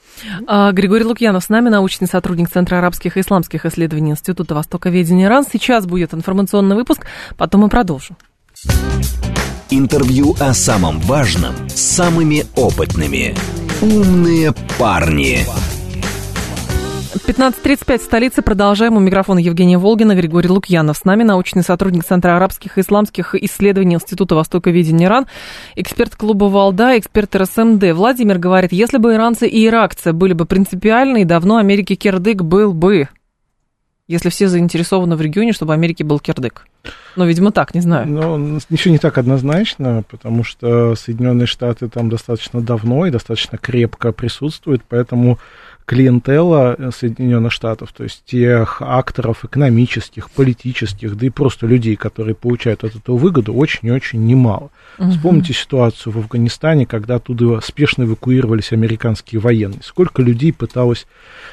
[0.46, 5.44] А, Григорий Лукьянов с нами, научный сотрудник Центра арабских и исламских исследований Института Востоковедения РАН.
[5.50, 8.16] Сейчас будет информационный выпуск, потом мы продолжим.
[9.70, 13.34] Интервью о самом важном с самыми опытными.
[13.82, 15.40] Умные парни.
[17.16, 18.42] 15.35 в столице.
[18.42, 18.96] Продолжаем.
[18.96, 20.98] У микрофона Евгения Волгина, Григорий Лукьянов.
[20.98, 25.26] С нами научный сотрудник Центра арабских и исламских исследований Института Востоковедения Иран,
[25.76, 27.92] эксперт клуба «Валда», эксперт РСМД.
[27.94, 33.08] Владимир говорит, если бы иранцы и иракцы были бы принципиальны, давно Америке кирдык был бы.
[34.08, 36.66] Если все заинтересованы в регионе, чтобы Америке был кирдык.
[37.16, 38.06] Ну, видимо, так, не знаю.
[38.06, 44.12] Ну, еще не так однозначно, потому что Соединенные Штаты там достаточно давно и достаточно крепко
[44.12, 45.38] присутствуют, поэтому
[45.86, 52.82] клиентела Соединенных Штатов, то есть тех акторов экономических, политических, да и просто людей, которые получают
[52.82, 54.70] от этого выгоду, очень и очень немало.
[54.98, 55.10] Угу.
[55.10, 59.80] Вспомните ситуацию в Афганистане, когда оттуда спешно эвакуировались американские военные.
[59.84, 61.06] Сколько людей пыталось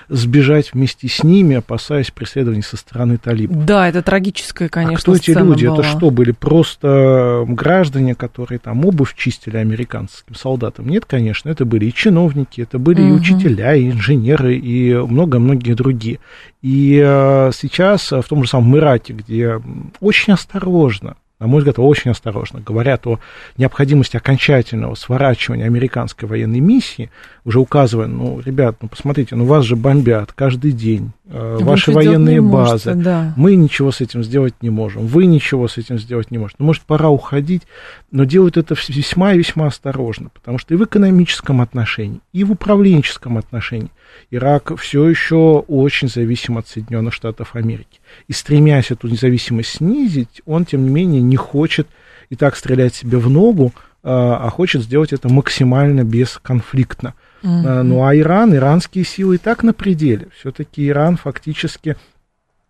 [0.09, 3.65] сбежать вместе с ними, опасаясь преследований со стороны талибов.
[3.65, 5.67] Да, это трагическая, конечно, а кто эти люди?
[5.67, 5.77] Была.
[5.77, 10.89] Это что, были просто граждане, которые там обувь чистили американским солдатам?
[10.89, 13.09] Нет, конечно, это были и чиновники, это были угу.
[13.09, 16.19] и учителя, и инженеры, и много-многие другие.
[16.61, 19.61] И э, сейчас в том же самом Ираке, где
[19.99, 23.19] очень осторожно на мой взгляд, очень осторожно говорят о
[23.57, 27.09] необходимости окончательного сворачивания американской военной миссии,
[27.43, 32.41] уже указывая, ну, ребят, ну, посмотрите, ну, вас же бомбят каждый день, э, ваши военные
[32.41, 33.33] базы, да.
[33.35, 36.57] мы ничего с этим сделать не можем, вы ничего с этим сделать не можете.
[36.59, 37.63] Ну, может, пора уходить,
[38.11, 42.51] но делают это весьма и весьма осторожно, потому что и в экономическом отношении, и в
[42.51, 43.91] управленческом отношении
[44.31, 47.99] Ирак все еще очень зависим от Соединенных Штатов Америки.
[48.27, 51.87] И стремясь эту независимость снизить, он, тем не менее, не хочет
[52.29, 57.13] и так стрелять себе в ногу, а, а хочет сделать это максимально бесконфликтно.
[57.43, 57.83] Mm-hmm.
[57.83, 60.27] Ну а Иран, иранские силы и так на пределе.
[60.39, 61.97] Все-таки Иран фактически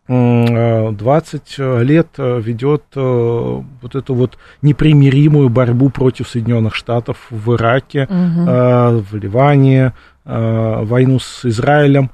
[0.07, 9.01] 20 лет ведет вот эту вот непримиримую борьбу против Соединенных Штатов в Ираке, угу.
[9.01, 9.93] в Ливане,
[10.25, 12.11] войну с Израилем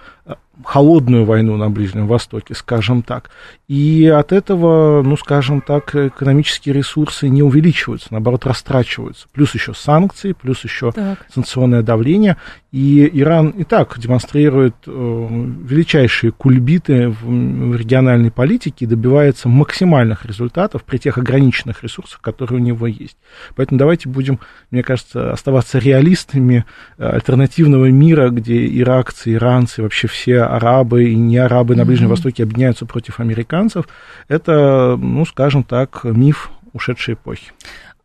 [0.64, 3.30] холодную войну на Ближнем Востоке, скажем так.
[3.68, 9.28] И от этого, ну, скажем так, экономические ресурсы не увеличиваются, наоборот, растрачиваются.
[9.32, 11.26] Плюс еще санкции, плюс еще так.
[11.34, 12.38] санкционное давление.
[12.72, 20.84] И Иран и так демонстрирует э, величайшие кульбиты в, региональной политике и добивается максимальных результатов
[20.84, 23.18] при тех ограниченных ресурсах, которые у него есть.
[23.56, 26.66] Поэтому давайте будем, мне кажется, оставаться реалистами
[27.00, 32.10] э, альтернативного мира, где иракцы, иранцы, вообще все арабы и не арабы на Ближнем mm-hmm.
[32.12, 33.88] Востоке объединяются против американцев.
[34.28, 37.52] Это, ну, скажем так, миф ушедшей эпохи.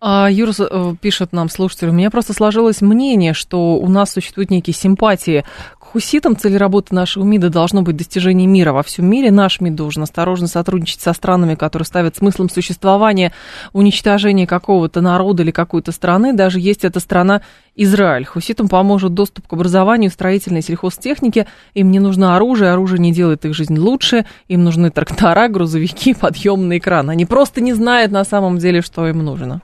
[0.06, 4.50] А, Юра э, пишет нам, слушатель, у меня просто сложилось мнение, что у нас существуют
[4.50, 5.46] некие симпатии
[5.78, 6.36] к хуситам.
[6.36, 9.30] Цель работы нашего МИДа должно быть достижение мира во всем мире.
[9.30, 13.32] Наш МИД должен осторожно сотрудничать со странами, которые ставят смыслом существования
[13.72, 17.40] уничтожение какого-то народа или какой-то страны, даже есть эта страна
[17.74, 18.26] Израиль.
[18.26, 21.46] Хуситам поможет доступ к образованию, строительной сельхозтехнике.
[21.72, 24.26] Им не нужно оружие, оружие не делает их жизнь лучше.
[24.48, 27.12] Им нужны трактора, грузовики, подъемные краны.
[27.12, 29.62] Они просто не знают на самом деле, что им нужно.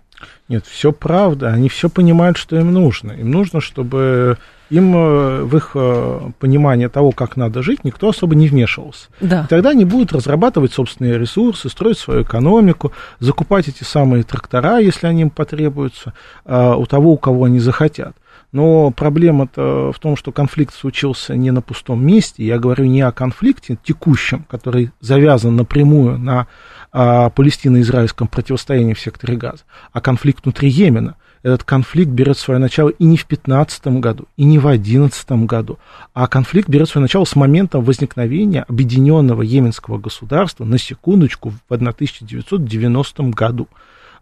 [0.49, 3.13] Нет, все правда, они все понимают, что им нужно.
[3.13, 4.39] Им нужно, чтобы
[4.71, 9.09] им э, в их э, понимание того, как надо жить, никто особо не вмешивался.
[9.21, 9.45] Да.
[9.45, 15.09] И тогда они будут разрабатывать собственные ресурсы, строить свою экономику, закупать эти самые трактора, если
[15.09, 18.15] они им потребуются, э, у того, у кого они захотят.
[18.53, 22.45] Но проблема-то в том, что конфликт случился не на пустом месте.
[22.45, 26.49] Я говорю не о конфликте текущем, который завязан напрямую на
[26.93, 31.17] а, палестино-израильском противостоянии в секторе Газа, а конфликт внутри Йемена.
[31.43, 35.79] Этот конфликт берет свое начало и не в 15 году, и не в 11 году,
[36.13, 43.23] а конфликт берет свое начало с момента возникновения объединенного йеменского государства, на секундочку, в 1990
[43.31, 43.69] году.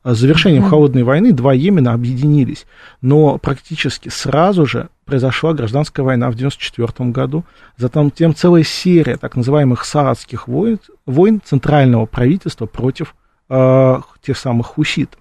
[0.04, 2.66] С завершением холодной войны два Йемена объединились,
[3.00, 7.44] но практически сразу же произошла гражданская война в 1994 году,
[7.78, 13.14] затем тем целая серия так называемых саадских войн, войн центрального правительства против
[13.48, 15.18] э, тех самых хуситов.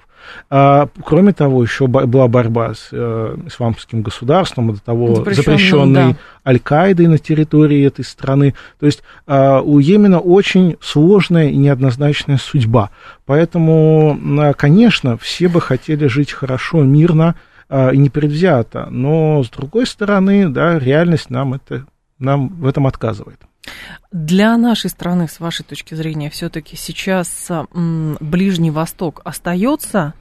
[0.49, 6.15] А, кроме того, еще была борьба с э, исламским государством, до того запрещенной да.
[6.45, 8.53] Аль-Каидой на территории этой страны.
[8.81, 12.89] То есть э, у Йемена очень сложная и неоднозначная судьба.
[13.25, 17.35] Поэтому, э, конечно, все бы хотели жить хорошо, мирно,
[17.69, 18.87] и непредвзято.
[18.89, 21.85] Но, с другой стороны, да, реальность нам, это,
[22.19, 23.39] нам в этом отказывает.
[24.11, 30.13] Для нашей страны, с вашей точки зрения, все-таки сейчас Ближний Восток остается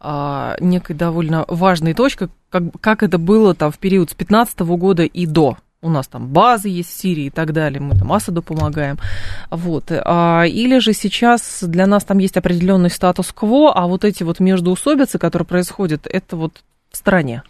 [0.00, 5.04] а, некой довольно важной точкой, как, как это было там в период с 15 года
[5.04, 8.42] и до у нас там базы есть в Сирии и так далее, мы там Асаду
[8.42, 8.98] помогаем.
[9.50, 9.84] Вот.
[9.90, 15.18] А, или же сейчас для нас там есть определенный статус-кво, а вот эти вот междуусобицы,
[15.18, 17.42] которые происходят, это вот в стране.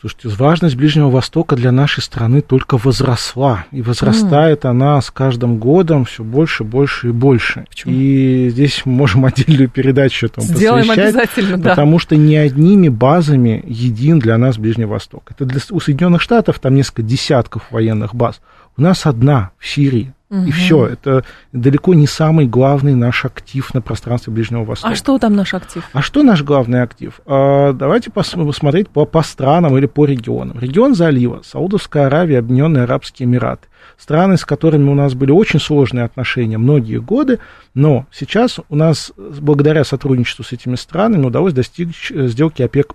[0.00, 3.66] Слушайте, важность Ближнего Востока для нашей страны только возросла.
[3.70, 4.70] И возрастает mm.
[4.70, 7.66] она с каждым годом все больше, больше и больше.
[7.68, 7.92] Почему?
[7.94, 11.14] И здесь мы можем отдельную передачу этому Сделаем посвящать.
[11.14, 11.70] обязательно, да.
[11.70, 15.32] Потому что не одними базами един для нас Ближний Восток.
[15.32, 18.40] Это для, у Соединенных Штатов там несколько десятков военных баз.
[18.78, 20.14] У нас одна в Сирии.
[20.30, 20.46] Угу.
[20.46, 20.86] И все.
[20.86, 24.92] Это далеко не самый главный наш актив на пространстве Ближнего Востока.
[24.92, 25.84] А что там наш актив?
[25.92, 27.20] А что наш главный актив?
[27.26, 30.60] А, давайте посмотреть по, по странам или по регионам.
[30.60, 33.66] Регион залива, Саудовская Аравия, Объединенные Арабские Эмираты.
[33.98, 37.40] Страны, с которыми у нас были очень сложные отношения многие годы,
[37.74, 42.94] но сейчас у нас, благодаря сотрудничеству с этими странами, удалось достичь э, сделки ОПЕК+,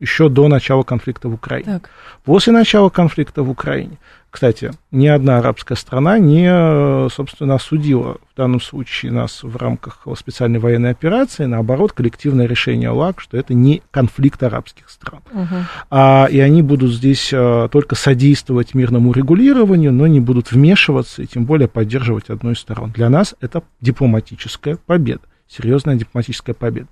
[0.00, 1.80] еще до начала конфликта в Украине.
[1.80, 1.90] Так.
[2.24, 3.98] После начала конфликта в Украине,
[4.30, 10.60] кстати, ни одна арабская страна не, собственно, осудила в данном случае нас в рамках специальной
[10.60, 15.20] военной операции, наоборот, коллективное решение ЛАК, что это не конфликт арабских стран.
[15.32, 15.56] Угу.
[15.90, 21.26] А, и они будут здесь а, только содействовать мирному регулированию, но не будут вмешиваться и
[21.26, 22.92] тем более поддерживать одну из сторон.
[22.92, 26.88] Для нас это дипломатическая победа серьезная дипломатическая победа.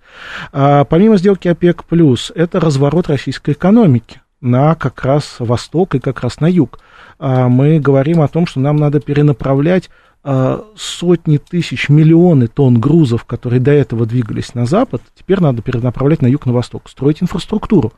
[0.53, 1.85] А, помимо сделки ОПЕК+,
[2.35, 6.79] это разворот российской экономики на как раз восток и как раз на юг.
[7.19, 9.91] А, мы говорим о том, что нам надо перенаправлять
[10.25, 16.23] а, сотни тысяч, миллионы тонн грузов, которые до этого двигались на запад, теперь надо перенаправлять
[16.23, 17.93] на юг, на восток, строить инфраструктуру.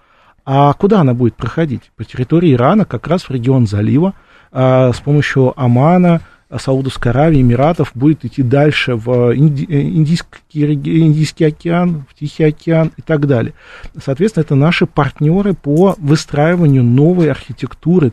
[0.44, 1.90] А куда она будет проходить?
[1.96, 4.14] По территории Ирана, как раз в регион залива,
[4.52, 6.20] а, с помощью Омана,
[6.58, 13.02] Саудовской Аравии, Эмиратов будет идти дальше в Инди, Индийский, Индийский океан, в Тихий океан и
[13.02, 13.54] так далее.
[14.02, 18.12] Соответственно, это наши партнеры по выстраиванию новой архитектуры,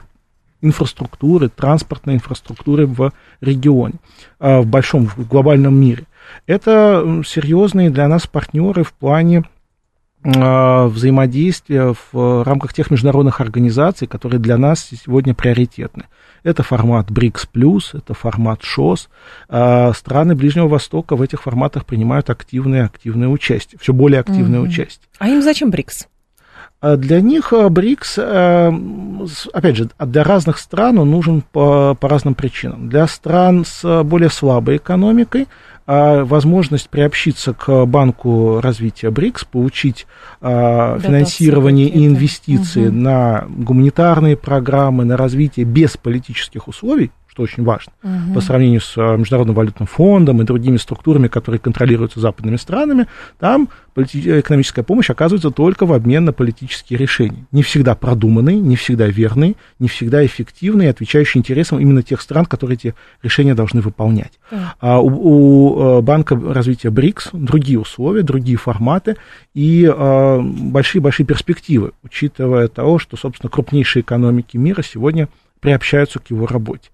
[0.62, 3.96] инфраструктуры, транспортной инфраструктуры в регионе,
[4.40, 6.04] а, в большом, в глобальном мире.
[6.46, 9.44] Это серьезные для нас партнеры в плане
[10.28, 16.06] взаимодействия в рамках тех международных организаций, которые для нас сегодня приоритетны.
[16.44, 17.48] Это формат БРИКС+,
[17.94, 19.10] это формат ШОС.
[19.50, 24.68] А страны Ближнего Востока в этих форматах принимают активное, активное участие, все более активное угу.
[24.68, 25.08] участие.
[25.20, 26.08] А им зачем БРИКС?
[26.80, 28.20] А для них а, БРИКС,
[29.54, 32.88] опять же, для разных стран он нужен по, по разным причинам.
[32.88, 35.48] Для стран с более слабой экономикой
[35.88, 40.06] возможность приобщиться к банку развития БРИКС, получить
[40.42, 42.96] а, финансирование и инвестиции угу.
[42.96, 48.34] на гуманитарные программы, на развитие без политических условий, что очень важно, угу.
[48.36, 53.08] по сравнению с а, Международным валютным фондом и другими структурами, которые контролируются западными странами,
[53.40, 57.48] там экономическая помощь оказывается только в обмен на политические решения.
[57.52, 62.76] Не всегда продуманные, не всегда верные, не всегда эффективные, отвечающие интересам именно тех стран, которые
[62.76, 64.34] эти решения должны выполнять.
[64.52, 64.76] Да.
[64.80, 69.18] А у, у Банка развития БРИКС другие условия, другие форматы
[69.56, 75.28] и большие-большие а, перспективы, учитывая того, что, собственно, крупнейшие экономики мира сегодня
[75.60, 76.90] приобщаются к его работе.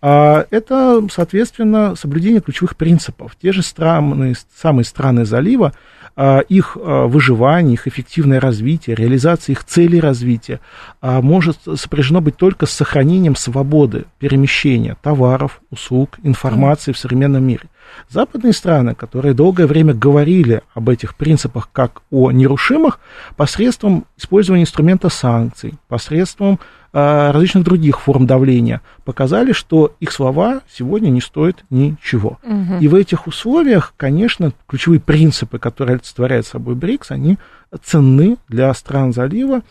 [0.00, 3.36] А это, соответственно, соблюдение ключевых принципов.
[3.40, 5.72] Те же страны, самые страны залива,
[6.16, 10.60] а, их а, выживание, их эффективное развитие, реализация их целей развития
[11.00, 17.68] может сопряжено быть только с сохранением свободы перемещения товаров, услуг, информации в современном мире.
[18.08, 23.00] Западные страны, которые долгое время говорили об этих принципах как о нерушимых,
[23.36, 26.58] посредством использования инструмента санкций, посредством
[26.92, 32.38] различных других форм давления, показали, что их слова сегодня не стоят ничего.
[32.42, 32.78] Угу.
[32.80, 37.38] И в этих условиях, конечно, ключевые принципы, которые олицетворяет собой БРИКС, они
[37.82, 39.62] ценны для стран залива э,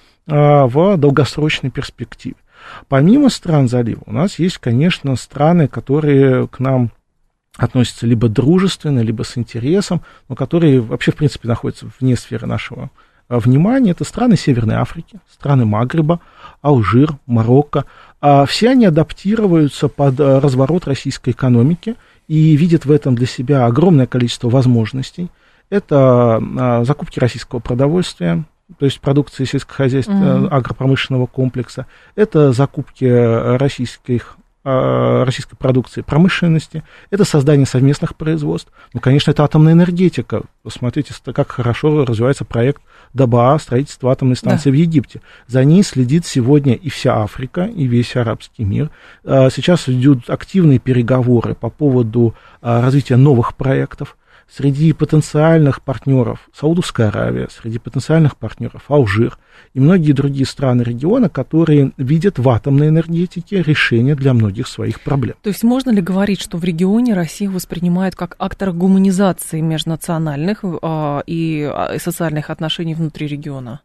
[0.65, 2.35] в долгосрочной перспективе.
[2.87, 6.91] Помимо стран залива, у нас есть, конечно, страны, которые к нам
[7.57, 12.91] относятся либо дружественно, либо с интересом, но которые вообще, в принципе, находятся вне сферы нашего
[13.27, 13.91] а, внимания.
[13.91, 16.19] Это страны Северной Африки, страны Магриба,
[16.61, 17.85] Алжир, Марокко.
[18.19, 21.95] А все они адаптируются под а, разворот российской экономики
[22.27, 25.29] и видят в этом для себя огромное количество возможностей.
[25.69, 28.45] Это закупки российского продовольствия,
[28.79, 30.49] то есть продукции сельскохозяйственного, mm-hmm.
[30.49, 31.87] агропромышленного комплекса.
[32.15, 33.05] Это закупки
[33.57, 34.37] российских
[34.67, 38.71] российской продукции промышленности, это создание совместных производств.
[38.93, 40.43] Ну, конечно, это атомная энергетика.
[40.63, 42.81] Посмотрите, как хорошо развивается проект
[43.13, 44.75] ДАБА, строительство атомной станции да.
[44.75, 45.21] в Египте.
[45.47, 48.89] За ней следит сегодня и вся Африка, и весь арабский мир.
[49.23, 54.16] А, сейчас идут активные переговоры по поводу а, развития новых проектов
[54.49, 59.37] среди потенциальных партнеров Саудовская Аравия, среди потенциальных партнеров Алжир
[59.73, 65.35] и многие другие страны региона, которые видят в атомной энергетике решение для многих своих проблем.
[65.41, 71.21] То есть можно ли говорить, что в регионе Россию воспринимают как актор гуманизации межнациональных э,
[71.27, 73.81] и социальных отношений внутри региона?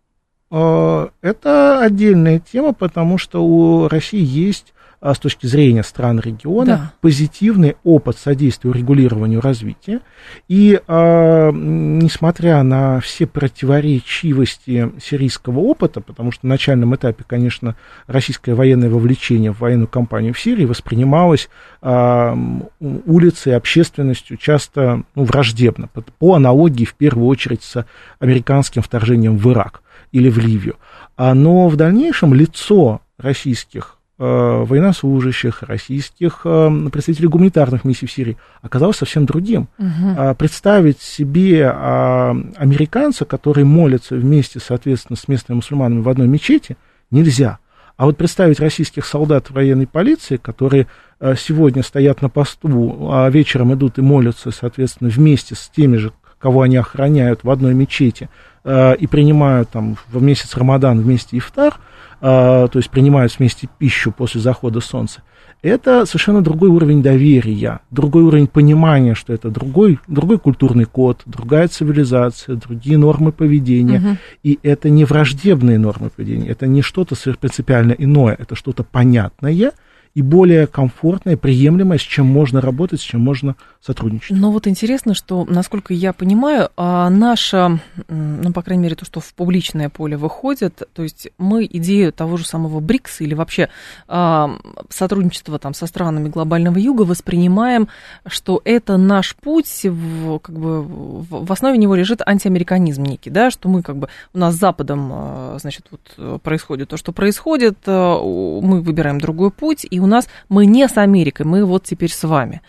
[0.51, 6.67] э, это отдельная тема, потому что у России есть а, с точки зрения стран региона
[6.67, 6.93] Да.
[7.01, 10.01] позитивный опыт содействия регулированию развития.
[10.49, 17.75] И э, несмотря на все противоречивости сирийского опыта, потому что на начальном этапе, конечно,
[18.07, 21.49] российское военное вовлечение в военную кампанию в Сирии воспринималось
[21.83, 22.37] э,
[22.81, 27.85] улицей, общественностью часто ну, враждебно, по, по аналогии в первую очередь с
[28.21, 29.83] американским вторжением в Ирак
[30.13, 30.77] или в Ливию.
[31.17, 38.99] А, но в дальнейшем лицо российских военнослужащих, российских э, представителей гуманитарных миссий в Сирии оказалось
[38.99, 39.69] совсем другим.
[40.17, 46.77] А, Представить себе а, американца, который молится вместе, соответственно, с местными мусульманами в одной мечети,
[47.11, 47.59] нельзя.
[47.97, 50.87] А вот представить российских солдат военной полиции, которые
[51.21, 56.13] э, сегодня стоят на посту, а вечером идут и молятся, соответственно, вместе с теми же,
[56.39, 58.29] кого они охраняют в одной мечети,
[58.65, 61.92] э, и принимают там в месяц Рамадан вместе ифтар, э,
[62.23, 65.23] то есть принимают вместе пищу после захода солнца,
[65.61, 71.67] это совершенно другой уровень доверия, другой уровень понимания, что это другой, другой культурный код, другая
[71.67, 74.19] цивилизация, другие нормы поведения.
[74.45, 79.73] И это не враждебные нормы поведения, это не что-то принципиально иное, это что-то понятное
[80.15, 84.37] и более комфортное, приемлемое, с чем можно работать, с чем можно сотрудничать.
[84.37, 89.19] Но вот интересно, что, насколько я понимаю, а, наша, ну, по крайней мере, то, что
[89.21, 93.69] в публичное поле выходит, то есть мы идею того же самого БРИКС или вообще
[94.07, 94.57] а,
[94.89, 97.89] сотрудничество там со странами глобального юга воспринимаем,
[98.25, 103.69] что это наш путь, в, как бы в, основе него лежит антиамериканизм некий, да, что
[103.69, 108.61] мы как бы, у нас с Западом, а, значит, вот происходит то, что происходит, у-
[108.63, 112.23] мы выбираем другой путь, и у нас мы не с Америкой, мы вот теперь с
[112.23, 112.63] вами.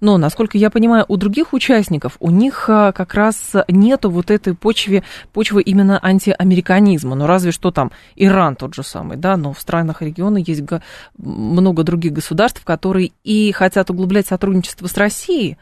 [0.00, 4.54] Но, насколько я понимаю, у других участников, у них а, как раз нету вот этой
[4.54, 5.02] почвы,
[5.32, 7.16] почвы именно антиамериканизма.
[7.16, 10.62] Ну, разве что там Иран тот же самый, да, но в странах региона есть
[11.16, 15.56] много других государств, которые и хотят углублять сотрудничество с Россией,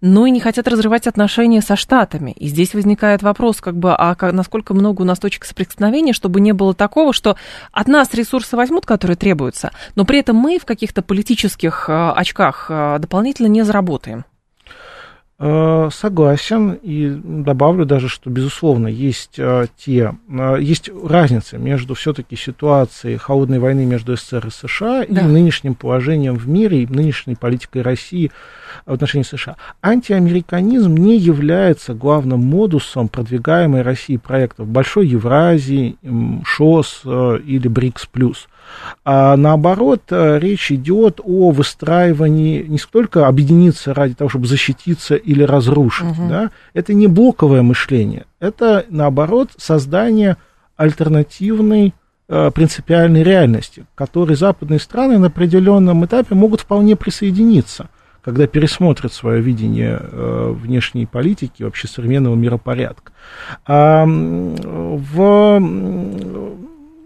[0.00, 2.32] но и не хотят разрывать отношения со Штатами.
[2.32, 6.52] И здесь возникает вопрос, как бы, а насколько много у нас точек соприкосновения, чтобы не
[6.52, 7.36] было такого, что
[7.72, 12.66] от нас ресурсы возьмут, которые требуются, но при этом мы в каких-то политических а, очках
[12.68, 14.26] а, дополнительно не заработаем.
[15.36, 22.36] Э, Согласен и добавлю даже, что безусловно есть э, те э, есть разница между все-таки
[22.36, 25.22] ситуацией холодной войны между СССР и США Да.
[25.22, 28.30] и нынешним положением в мире и нынешней политикой России
[28.86, 29.56] в отношении США.
[29.82, 35.96] Антиамериканизм не является главным модусом продвигаемой России проектов Большой Евразии,
[36.44, 38.48] ШОС э, или БРИКС плюс.
[39.04, 45.42] А наоборот, э, речь идет о выстраивании не столько объединиться ради того, чтобы защититься или
[45.42, 46.06] разрушить.
[46.28, 46.50] Да?
[46.72, 50.36] Это не блоковое мышление, это наоборот создание
[50.76, 51.94] альтернативной
[52.28, 57.88] э, принципиальной реальности, к которой западные страны на определенном этапе могут вполне присоединиться,
[58.24, 63.12] когда пересмотрят свое видение э, внешней политики, вообще современного миропорядка.
[63.66, 65.60] А, в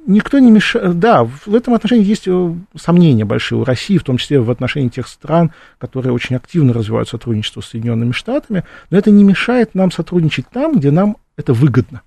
[0.07, 0.99] никто не мешает.
[0.99, 4.89] Да, в этом отношении есть э, сомнения большие у России, в том числе в отношении
[4.89, 9.91] тех стран, которые очень активно развивают сотрудничество с Соединенными Штатами, но это не мешает нам
[9.91, 12.03] сотрудничать там, где нам это выгодно.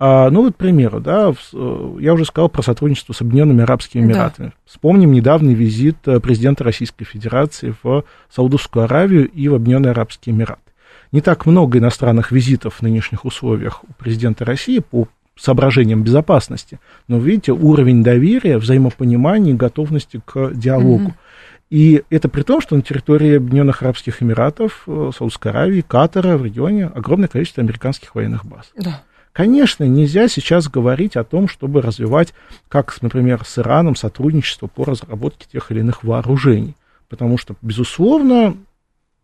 [0.00, 3.62] А, ну, вот, к примеру, да, в- э, я уже сказал про сотрудничество с Объединенными
[3.64, 4.06] Арабскими Да.
[4.06, 4.52] Эмиратами.
[4.64, 10.60] Вспомним недавний визит э, президента Российской Федерации в Саудовскую Аравию и в Объединенные Арабские Эмираты.
[11.10, 16.78] Не так много иностранных визитов в нынешних условиях у президента России по соображениям безопасности,
[17.08, 21.14] но, видите, уровень доверия, взаимопонимания и готовности к диалогу.
[21.70, 26.44] И это при том, что на территории Объединенных Арабских Эмиратов, э, Саудовской Аравии, Катара в
[26.44, 28.70] регионе огромное количество американских военных баз.
[28.76, 29.02] Да.
[29.38, 32.34] Конечно, нельзя сейчас говорить о том, чтобы развивать,
[32.68, 36.74] как, например, с Ираном, сотрудничество по разработке тех или иных вооружений.
[37.08, 38.56] Потому что, безусловно,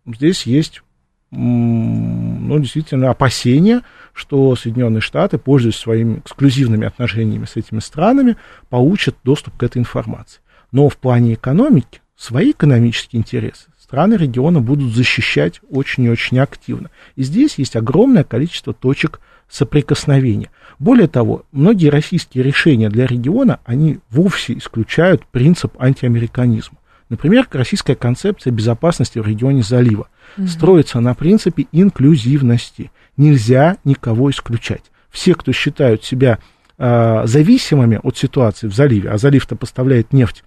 [0.06, 0.84] здесь есть
[1.32, 8.36] ну, действительно опасения, что Соединенные Штаты, пользуясь своими эксклюзивными отношениями с этими странами,
[8.70, 10.42] получат доступ к этой информации.
[10.70, 16.90] Но в плане экономики свои экономические интересы страны региона будут защищать очень и очень активно.
[17.16, 20.50] И здесь есть огромное количество точек соприкосновения.
[20.78, 26.78] Более того, многие российские решения для региона, они вовсе исключают принцип антиамериканизма.
[27.10, 30.08] Например, российская концепция безопасности в регионе залива
[30.48, 32.90] строится на принципе инклюзивности.
[33.18, 34.84] Нельзя никого исключать.
[35.10, 36.38] Все, кто считают себя
[36.78, 40.42] э, зависимыми от ситуации в заливе, а залив-то поставляет нефть,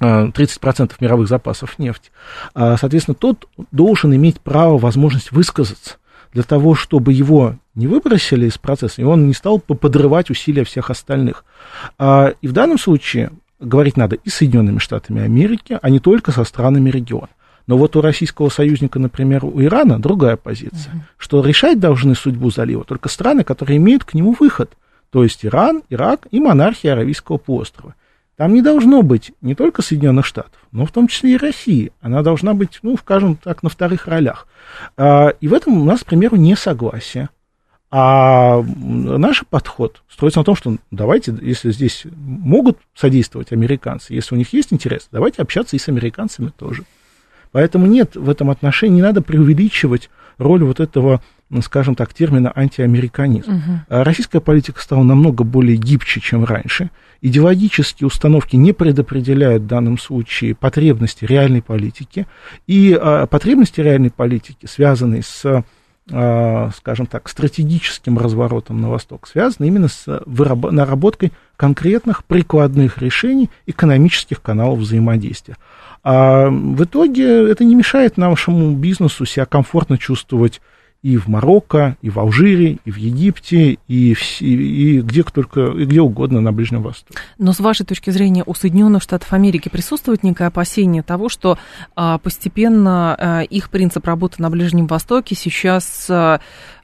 [0.00, 2.10] 30% мировых запасов нефти,
[2.54, 5.96] а, соответственно, тот должен иметь право, возможность высказаться.
[6.34, 10.90] для того, чтобы его не выбросили из процесса, и он не стал подрывать усилия всех
[10.90, 11.42] остальных.
[11.98, 13.30] А, и в данном случае
[13.60, 17.28] говорить надо и с Соединенными Штатами Америки, а не только со странами региона.
[17.66, 21.00] Но вот у российского союзника, например, у Ирана другая позиция, uh-huh.
[21.18, 24.72] что решать должны судьбу залива только страны, которые имеют к нему выход,
[25.10, 27.94] то есть Иран, Ирак и монархия Аравийского полуострова.
[28.38, 31.90] Там не должно быть не только Соединенных Штатов, но в том числе и России.
[32.00, 34.46] Она должна быть, ну, скажем так, на вторых ролях.
[34.96, 37.30] А, и в этом у нас, к примеру, несогласие.
[37.90, 44.38] А наш подход строится на том, что давайте, если здесь могут содействовать американцы, если у
[44.38, 46.84] них есть интерес, давайте общаться и с американцами тоже.
[47.50, 51.20] Поэтому нет в этом отношении, не надо преувеличивать роль вот этого,
[51.62, 53.50] скажем так, термина антиамериканизм.
[53.50, 53.62] Угу.
[53.88, 56.90] Российская политика стала намного более гибче, чем раньше.
[57.20, 62.26] Идеологические установки не предопределяют в данном случае потребности реальной политики.
[62.66, 65.64] И а, потребности реальной политики, связанные с
[66.10, 74.40] а, скажем так, стратегическим разворотом на восток, связаны именно с наработкой конкретных прикладных решений экономических
[74.40, 75.56] каналов взаимодействия.
[76.02, 80.60] А в итоге это не мешает нашему бизнесу себя комфортно чувствовать
[81.02, 85.84] и в Марокко, и в Алжире, и в Египте, и, в, и где только, и
[85.84, 87.18] где угодно на Ближнем Востоке.
[87.38, 91.56] Но с вашей точки зрения у Соединенных Штатов Америки присутствует некое опасение того, что
[91.94, 96.40] а, постепенно а, их принцип работы на Ближнем Востоке сейчас а,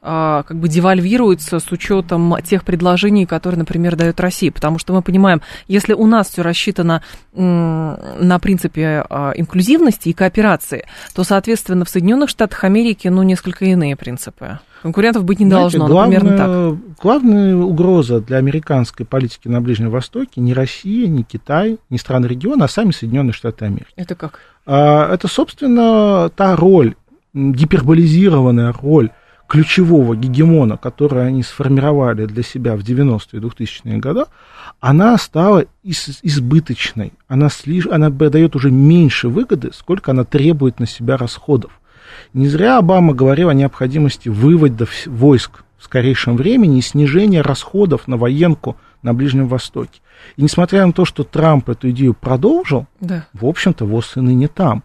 [0.07, 4.53] а, как бы девальвируется с учетом тех предложений, которые, например, дает Россия.
[4.53, 7.03] Потому что мы понимаем, если у нас все рассчитано
[7.33, 10.85] на принципе а, инклюзивности и кооперации,
[11.15, 14.59] то, соответственно, в Соединенных Штатах Америки, ну, несколько иные принципы.
[14.83, 17.03] Конкурентов быть не Знаете, должно, главная, например, так.
[17.03, 22.67] Главная угроза для американской политики на Ближнем Востоке не Россия, не Китай, не страны региона,
[22.67, 23.93] а сами Соединенные Штаты Америки.
[23.97, 24.41] Это как?
[24.67, 26.95] А, это, собственно, та роль,
[27.33, 29.11] гиперболизированная роль
[29.49, 34.25] ключевого гегемона, который они сформировали для себя в 90-е и 2000-е годы,
[34.81, 37.13] она стала из, избыточной.
[37.29, 41.81] Она, слиж, она дает уже меньше выгоды, сколько она требует на себя расходов.
[42.33, 48.17] Не зря Обама говорил о необходимости вывода войск в скорейшем времени и снижения расходов на
[48.17, 50.01] военку на Ближнем Востоке.
[50.37, 53.27] И несмотря на то, что Трамп эту идею продолжил, да.
[53.33, 54.83] в общем-то, ВОЗ и ныне там.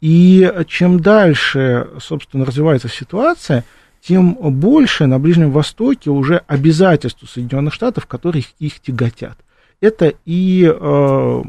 [0.00, 3.64] И чем дальше, собственно, развивается ситуация,
[4.00, 9.38] тем больше на Ближнем Востоке уже обязательств Соединенных Штатов, которые их, их тяготят.
[9.80, 11.42] Это и э,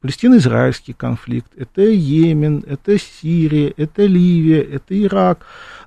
[0.00, 5.44] Палестино-израильский конфликт, это Йемен, это Сирия, это Ливия, это Ирак.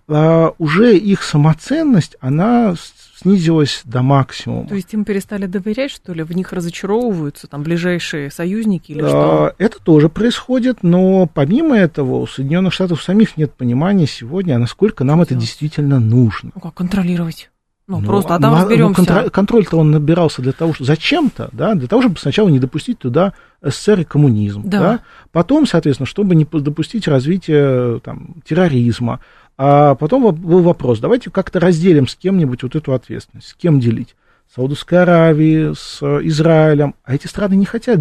[0.07, 2.75] Э, уже их самоценность, она
[3.21, 4.67] снизилась до максимума.
[4.67, 6.23] То есть им перестали доверять, что ли?
[6.23, 9.53] В них разочаровываются там ближайшие союзники или что?
[9.57, 15.21] Это тоже происходит, но помимо этого у Соединенных Штатов самих нет понимания сегодня, насколько нам
[15.21, 16.51] это действительно нужно.
[16.55, 17.50] Ну как контролировать?
[17.91, 19.01] Ну, ну просто, а там ну, а, разберемся.
[19.01, 22.57] Ну, контроль, контроль-то он набирался для того, что зачем-то, да, для того, чтобы сначала не
[22.57, 24.79] допустить туда СССР и коммунизм, да.
[24.79, 24.99] да,
[25.33, 29.19] потом, соответственно, чтобы не допустить развития там, терроризма,
[29.57, 34.15] а потом был вопрос, давайте как-то разделим с кем-нибудь вот эту ответственность, с кем делить.
[34.49, 36.95] С Саудовской Аравией, с Израилем.
[37.03, 37.99] А эти страны не хотят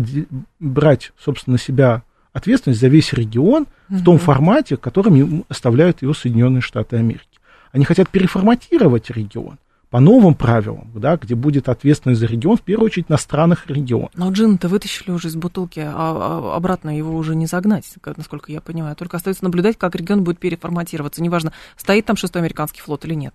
[0.60, 3.98] брать, собственно, на себя ответственность за весь регион угу.
[3.98, 7.24] в том формате, которым оставляют его Соединенные Штаты Америки.
[7.72, 9.58] Они хотят переформатировать регион
[9.90, 14.08] по новым правилам, да, где будет ответственность за регион, в первую очередь на странах региона.
[14.14, 18.60] Но джин-то вытащили уже из бутылки, а, а обратно его уже не загнать, насколько я
[18.60, 18.94] понимаю.
[18.94, 21.22] Только остается наблюдать, как регион будет переформатироваться.
[21.22, 23.34] Неважно, стоит там шестой американский флот или нет.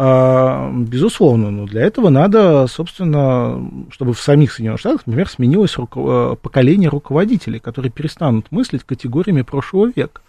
[0.00, 6.36] А, безусловно, но для этого надо, собственно, чтобы в самих Соединенных Штатах, например, сменилось руко-
[6.36, 10.20] поколение руководителей, которые перестанут мыслить категориями прошлого века.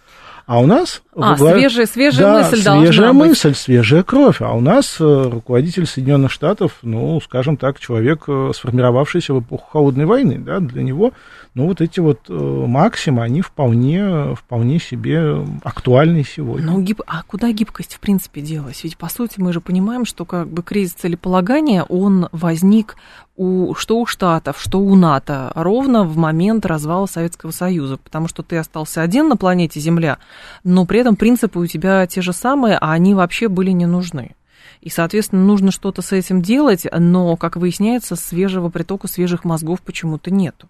[0.50, 1.02] А у нас...
[1.14, 1.60] А, главе...
[1.60, 3.58] свежая, свежая да, мысль свежая мысль, быть.
[3.58, 4.42] свежая кровь.
[4.42, 9.68] А у нас э, руководитель Соединенных Штатов, ну, скажем так, человек, э, сформировавшийся в эпоху
[9.70, 11.12] Холодной войны, да, для него,
[11.54, 16.66] ну, вот эти вот э, максимы, они вполне, вполне себе актуальны сегодня.
[16.66, 17.00] Ну, гиб...
[17.06, 18.82] а куда гибкость, в принципе, делась?
[18.82, 22.96] Ведь, по сути, мы же понимаем, что как бы кризис целеполагания, он возник
[23.36, 28.42] у, что у Штатов, что у НАТО, ровно в момент развала Советского Союза, потому что
[28.42, 30.18] ты остался один на планете Земля,
[30.64, 34.34] но при этом принципы у тебя те же самые, а они вообще были не нужны.
[34.80, 40.30] И, соответственно, нужно что-то с этим делать, но, как выясняется, свежего притока, свежих мозгов почему-то
[40.30, 40.68] нету.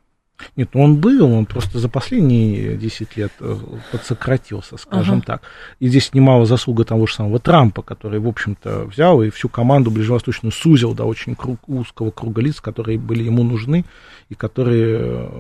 [0.56, 3.56] Нет, он был, он просто за последние 10 лет э,
[3.92, 5.26] подсократился, скажем ага.
[5.26, 5.42] так.
[5.78, 9.90] И здесь немало заслуга того же самого Трампа, который, в общем-то, взял и всю команду
[9.90, 13.84] ближневосточную сузил до очень круг, узкого круга лиц, которые были ему нужны
[14.28, 15.30] и которые,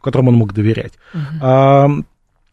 [0.00, 0.92] которым он мог доверять.
[1.12, 1.38] Ага.
[1.40, 1.88] А,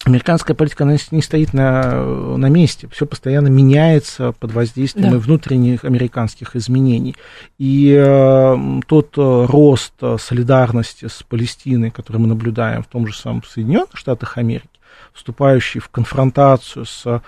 [0.05, 2.03] американская политика она не стоит на,
[2.37, 5.15] на месте, все постоянно меняется под воздействием Да.
[5.17, 7.15] и внутренних американских изменений.
[7.57, 13.15] И э, тот э, рост э, солидарности с Палестиной, который мы наблюдаем в том же
[13.15, 14.67] самом Соединенных Штатах Америки,
[15.13, 17.19] вступающий в конфронтацию с э,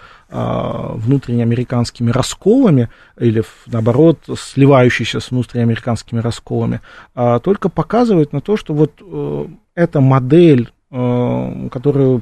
[0.96, 6.82] внутреннеамериканскими расколами, или в- наоборот, сливающийся с внутриамериканскими расколами,
[7.14, 9.46] а, только показывает на то, что вот э,
[9.76, 10.72] эта модель,
[11.72, 12.22] которую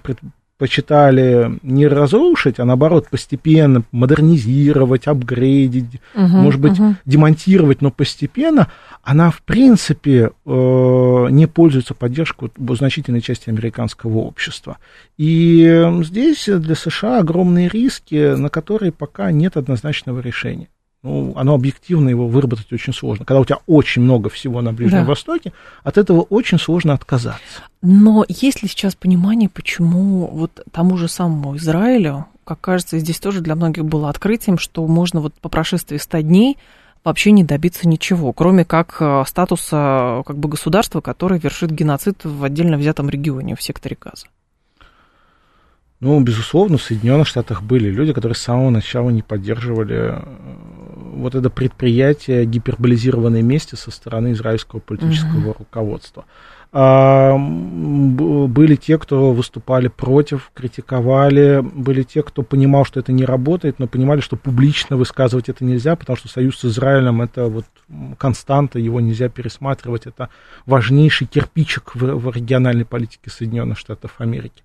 [0.61, 6.97] предпочитали не разрушить, а наоборот постепенно модернизировать, апгрейдить, Мгм, может быть, мгм.
[7.03, 8.67] демонтировать, но постепенно,
[9.01, 14.77] она в принципе э, не пользуется поддержкой у значительной части американского общества.
[15.17, 20.67] И здесь для США огромные риски, на которые пока нет однозначного решения.
[21.03, 23.25] Ну, оно объективно его выработать очень сложно.
[23.25, 25.05] Когда у тебя очень много всего на Ближнем Да.
[25.05, 25.51] Востоке,
[25.83, 27.63] от этого очень сложно отказаться.
[27.81, 33.41] Но есть ли сейчас понимание, почему вот тому же самому Израилю, как кажется, здесь тоже
[33.41, 36.57] для многих было открытием, что можно вот по прошествии 100 дней
[37.03, 42.43] вообще не добиться ничего, кроме как э, статуса как бы государства, которое вершит геноцид в
[42.43, 44.27] отдельно взятом регионе в секторе Газа.
[45.99, 50.21] Ну, безусловно, в Соединенных Штатах были люди, которые с самого начала не поддерживали э,
[51.11, 56.25] вот это предприятие гиперболизированной мести со стороны израильского политического руководства.
[56.73, 63.79] А, были те, кто выступали против, критиковали, были те, кто понимал, что это не работает,
[63.79, 67.65] но понимали, что публично высказывать это нельзя, потому что союз с Израилем это вот
[68.17, 70.29] константа, его нельзя пересматривать, это
[70.65, 74.63] важнейший кирпичик в, в региональной политике Соединенных Штатов Америки.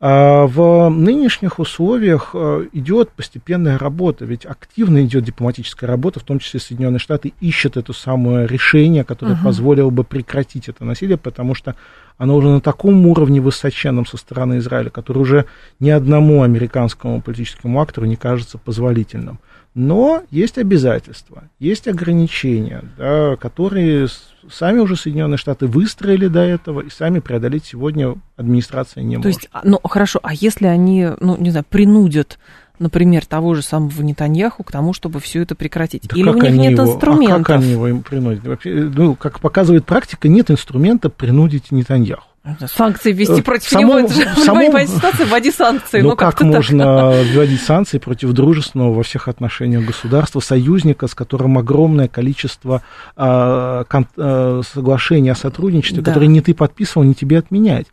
[0.00, 6.40] А в нынешних условиях э, идет постепенная работа, ведь активно идет дипломатическая работа, в том
[6.40, 9.44] числе Соединенные Штаты ищут это самое решение, которое Мгм.
[9.44, 11.74] позволило бы прекратить это насилие, потому что
[12.16, 15.44] оно уже на таком уровне высоченном со стороны Израиля, который уже
[15.80, 19.40] ни одному американскому политическому актору не кажется позволительным.
[19.74, 24.06] Но есть обязательства, есть ограничения, да, которые
[24.48, 29.42] сами уже Соединенные Штаты выстроили до этого и сами преодолеть сегодня администрация не То может.
[29.42, 32.38] есть, а, ну хорошо, а если они, ну не знаю, принудят,
[32.78, 36.08] например, того же самого Нетаньяху к тому, чтобы все это прекратить?
[36.08, 37.40] Да Или как у них нет его- инструментов?
[37.40, 38.44] А как они его им принудят?
[38.46, 42.24] Вообще, ну, как показывает практика, нет инструмента принудить Нетаньяху.
[42.66, 46.02] Санкции ввести Э, против самом- него, это же самом- понимаете, ситуация, вводи санкции.
[46.02, 46.46] Ну, ну, как так.
[46.46, 52.82] можно вводить санкции против дружественного во всех отношениях государства, союзника, с которым огромное количество
[53.16, 56.10] а, кон- а, соглашений о сотрудничестве, Да.
[56.10, 57.86] которые не ты подписывал, не тебе отменять.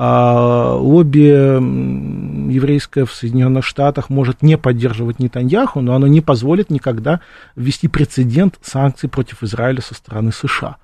[0.00, 1.26] А, лобби
[2.52, 7.20] еврейское в Соединенных Штатах может не поддерживать Нетаньяху, но оно не позволит никогда
[7.56, 10.76] ввести прецедент санкций против Израиля со стороны США.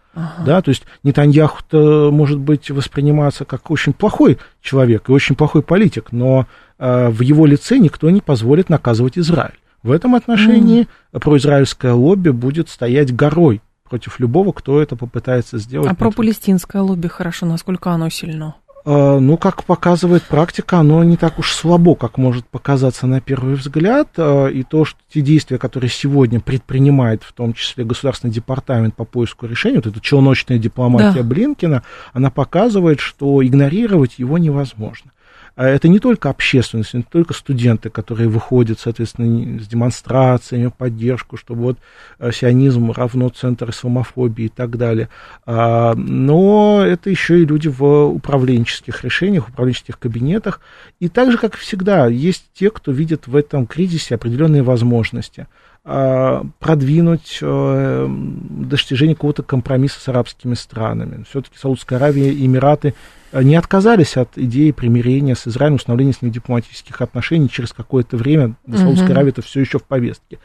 [0.45, 6.09] Да, то есть Нетаньяху-то может быть восприниматься как очень плохой человек и очень плохой политик,
[6.11, 6.47] но
[6.79, 9.59] э, в его лице никто не позволит наказывать Израиль.
[9.83, 15.91] В этом отношении произраильское лобби будет стоять горой против любого, кто это попытается сделать.
[15.91, 18.55] А про палестинское лобби хорошо, насколько оно сильно?
[18.85, 23.55] Э, Ну, как показывает практика, оно не так уж слабо, как может показаться на первый
[23.55, 24.09] взгляд.
[24.16, 29.05] Э, И то, что те действия, которые сегодня предпринимает, в том числе Государственный департамент по
[29.05, 31.28] поиску решений, вот эта челночная дипломатия Да.
[31.28, 31.82] Блинкина,
[32.12, 35.11] она показывает, что игнорировать его невозможно.
[35.57, 41.63] А Это не только общественность, не только студенты, которые выходят, соответственно, с демонстрациями, поддержку, чтобы
[41.63, 41.79] вот
[42.19, 45.09] э, сионизм равно центр исламофобии и так далее.
[45.47, 50.61] А, Но это еще и люди в управленческих решениях, управленческих кабинетах.
[50.99, 55.47] И так же, как всегда, есть те, кто видит в этом кризисе определенные возможности
[55.85, 61.24] продвинуть э, достижение какого-то компромисса с арабскими странами.
[61.28, 62.95] Все-таки Саудовская Аравия и Эмираты
[63.32, 68.16] э, не отказались от идеи примирения с Израилем, установления с ним дипломатических отношений через какое-то
[68.16, 68.55] время.
[68.66, 69.12] Для Саудовской Мгм.
[69.12, 70.39] Аравии это все еще в повестке.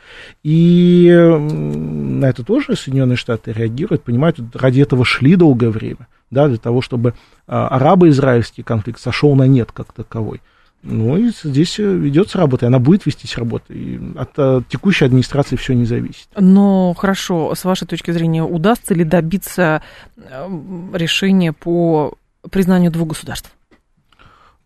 [0.44, 6.58] И на это тоже Соединенные Штаты реагируют, понимают, ради этого шли долгое время, да, для
[6.58, 7.14] того, чтобы
[7.48, 10.42] арабо-израильский конфликт сошел на нет как таковой.
[10.82, 13.74] Ну и здесь э, ведется работа, и она будет вестись работа.
[13.74, 16.28] И от э, текущей администрации все не зависит.
[16.38, 19.82] Но хорошо, с вашей точки зрения, удастся ли добиться
[20.16, 20.50] э,
[20.94, 22.14] решения по
[22.50, 23.52] признанию двух государств?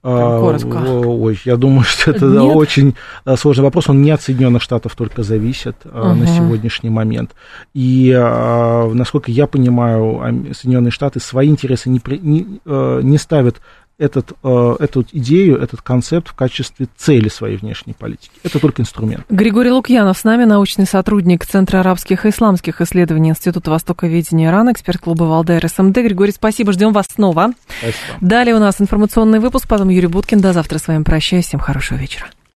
[0.03, 0.78] А, коротко.
[0.78, 2.55] Ой, я думаю, что это Нет?
[2.55, 2.93] очень
[3.36, 3.89] сложный вопрос.
[3.89, 7.32] Он не от Соединенных Штатов только зависит э, на сегодняшний момент.
[7.74, 13.61] И, насколько я понимаю, Соединенные Штаты свои интересы не, не, не ставят
[13.98, 18.32] этот, э, эту идею, этот концепт в качестве цели своей внешней политики.
[18.44, 19.26] Это только инструмент.
[19.30, 25.00] Григорий Лукьянов с нами, научный сотрудник Центра арабских и исламских исследований Института Востоковедения Ирана, эксперт
[25.00, 25.98] клуба Валдайр СМД.
[25.98, 27.52] Григорий, спасибо, ждем вас снова.
[27.80, 28.18] Спасибо.
[28.22, 30.41] Далее у нас информационный выпуск, потом Юрий Буткин.
[30.41, 31.46] До завтра с вами прощаюсь.
[31.46, 32.28] Всем хорошего вечера.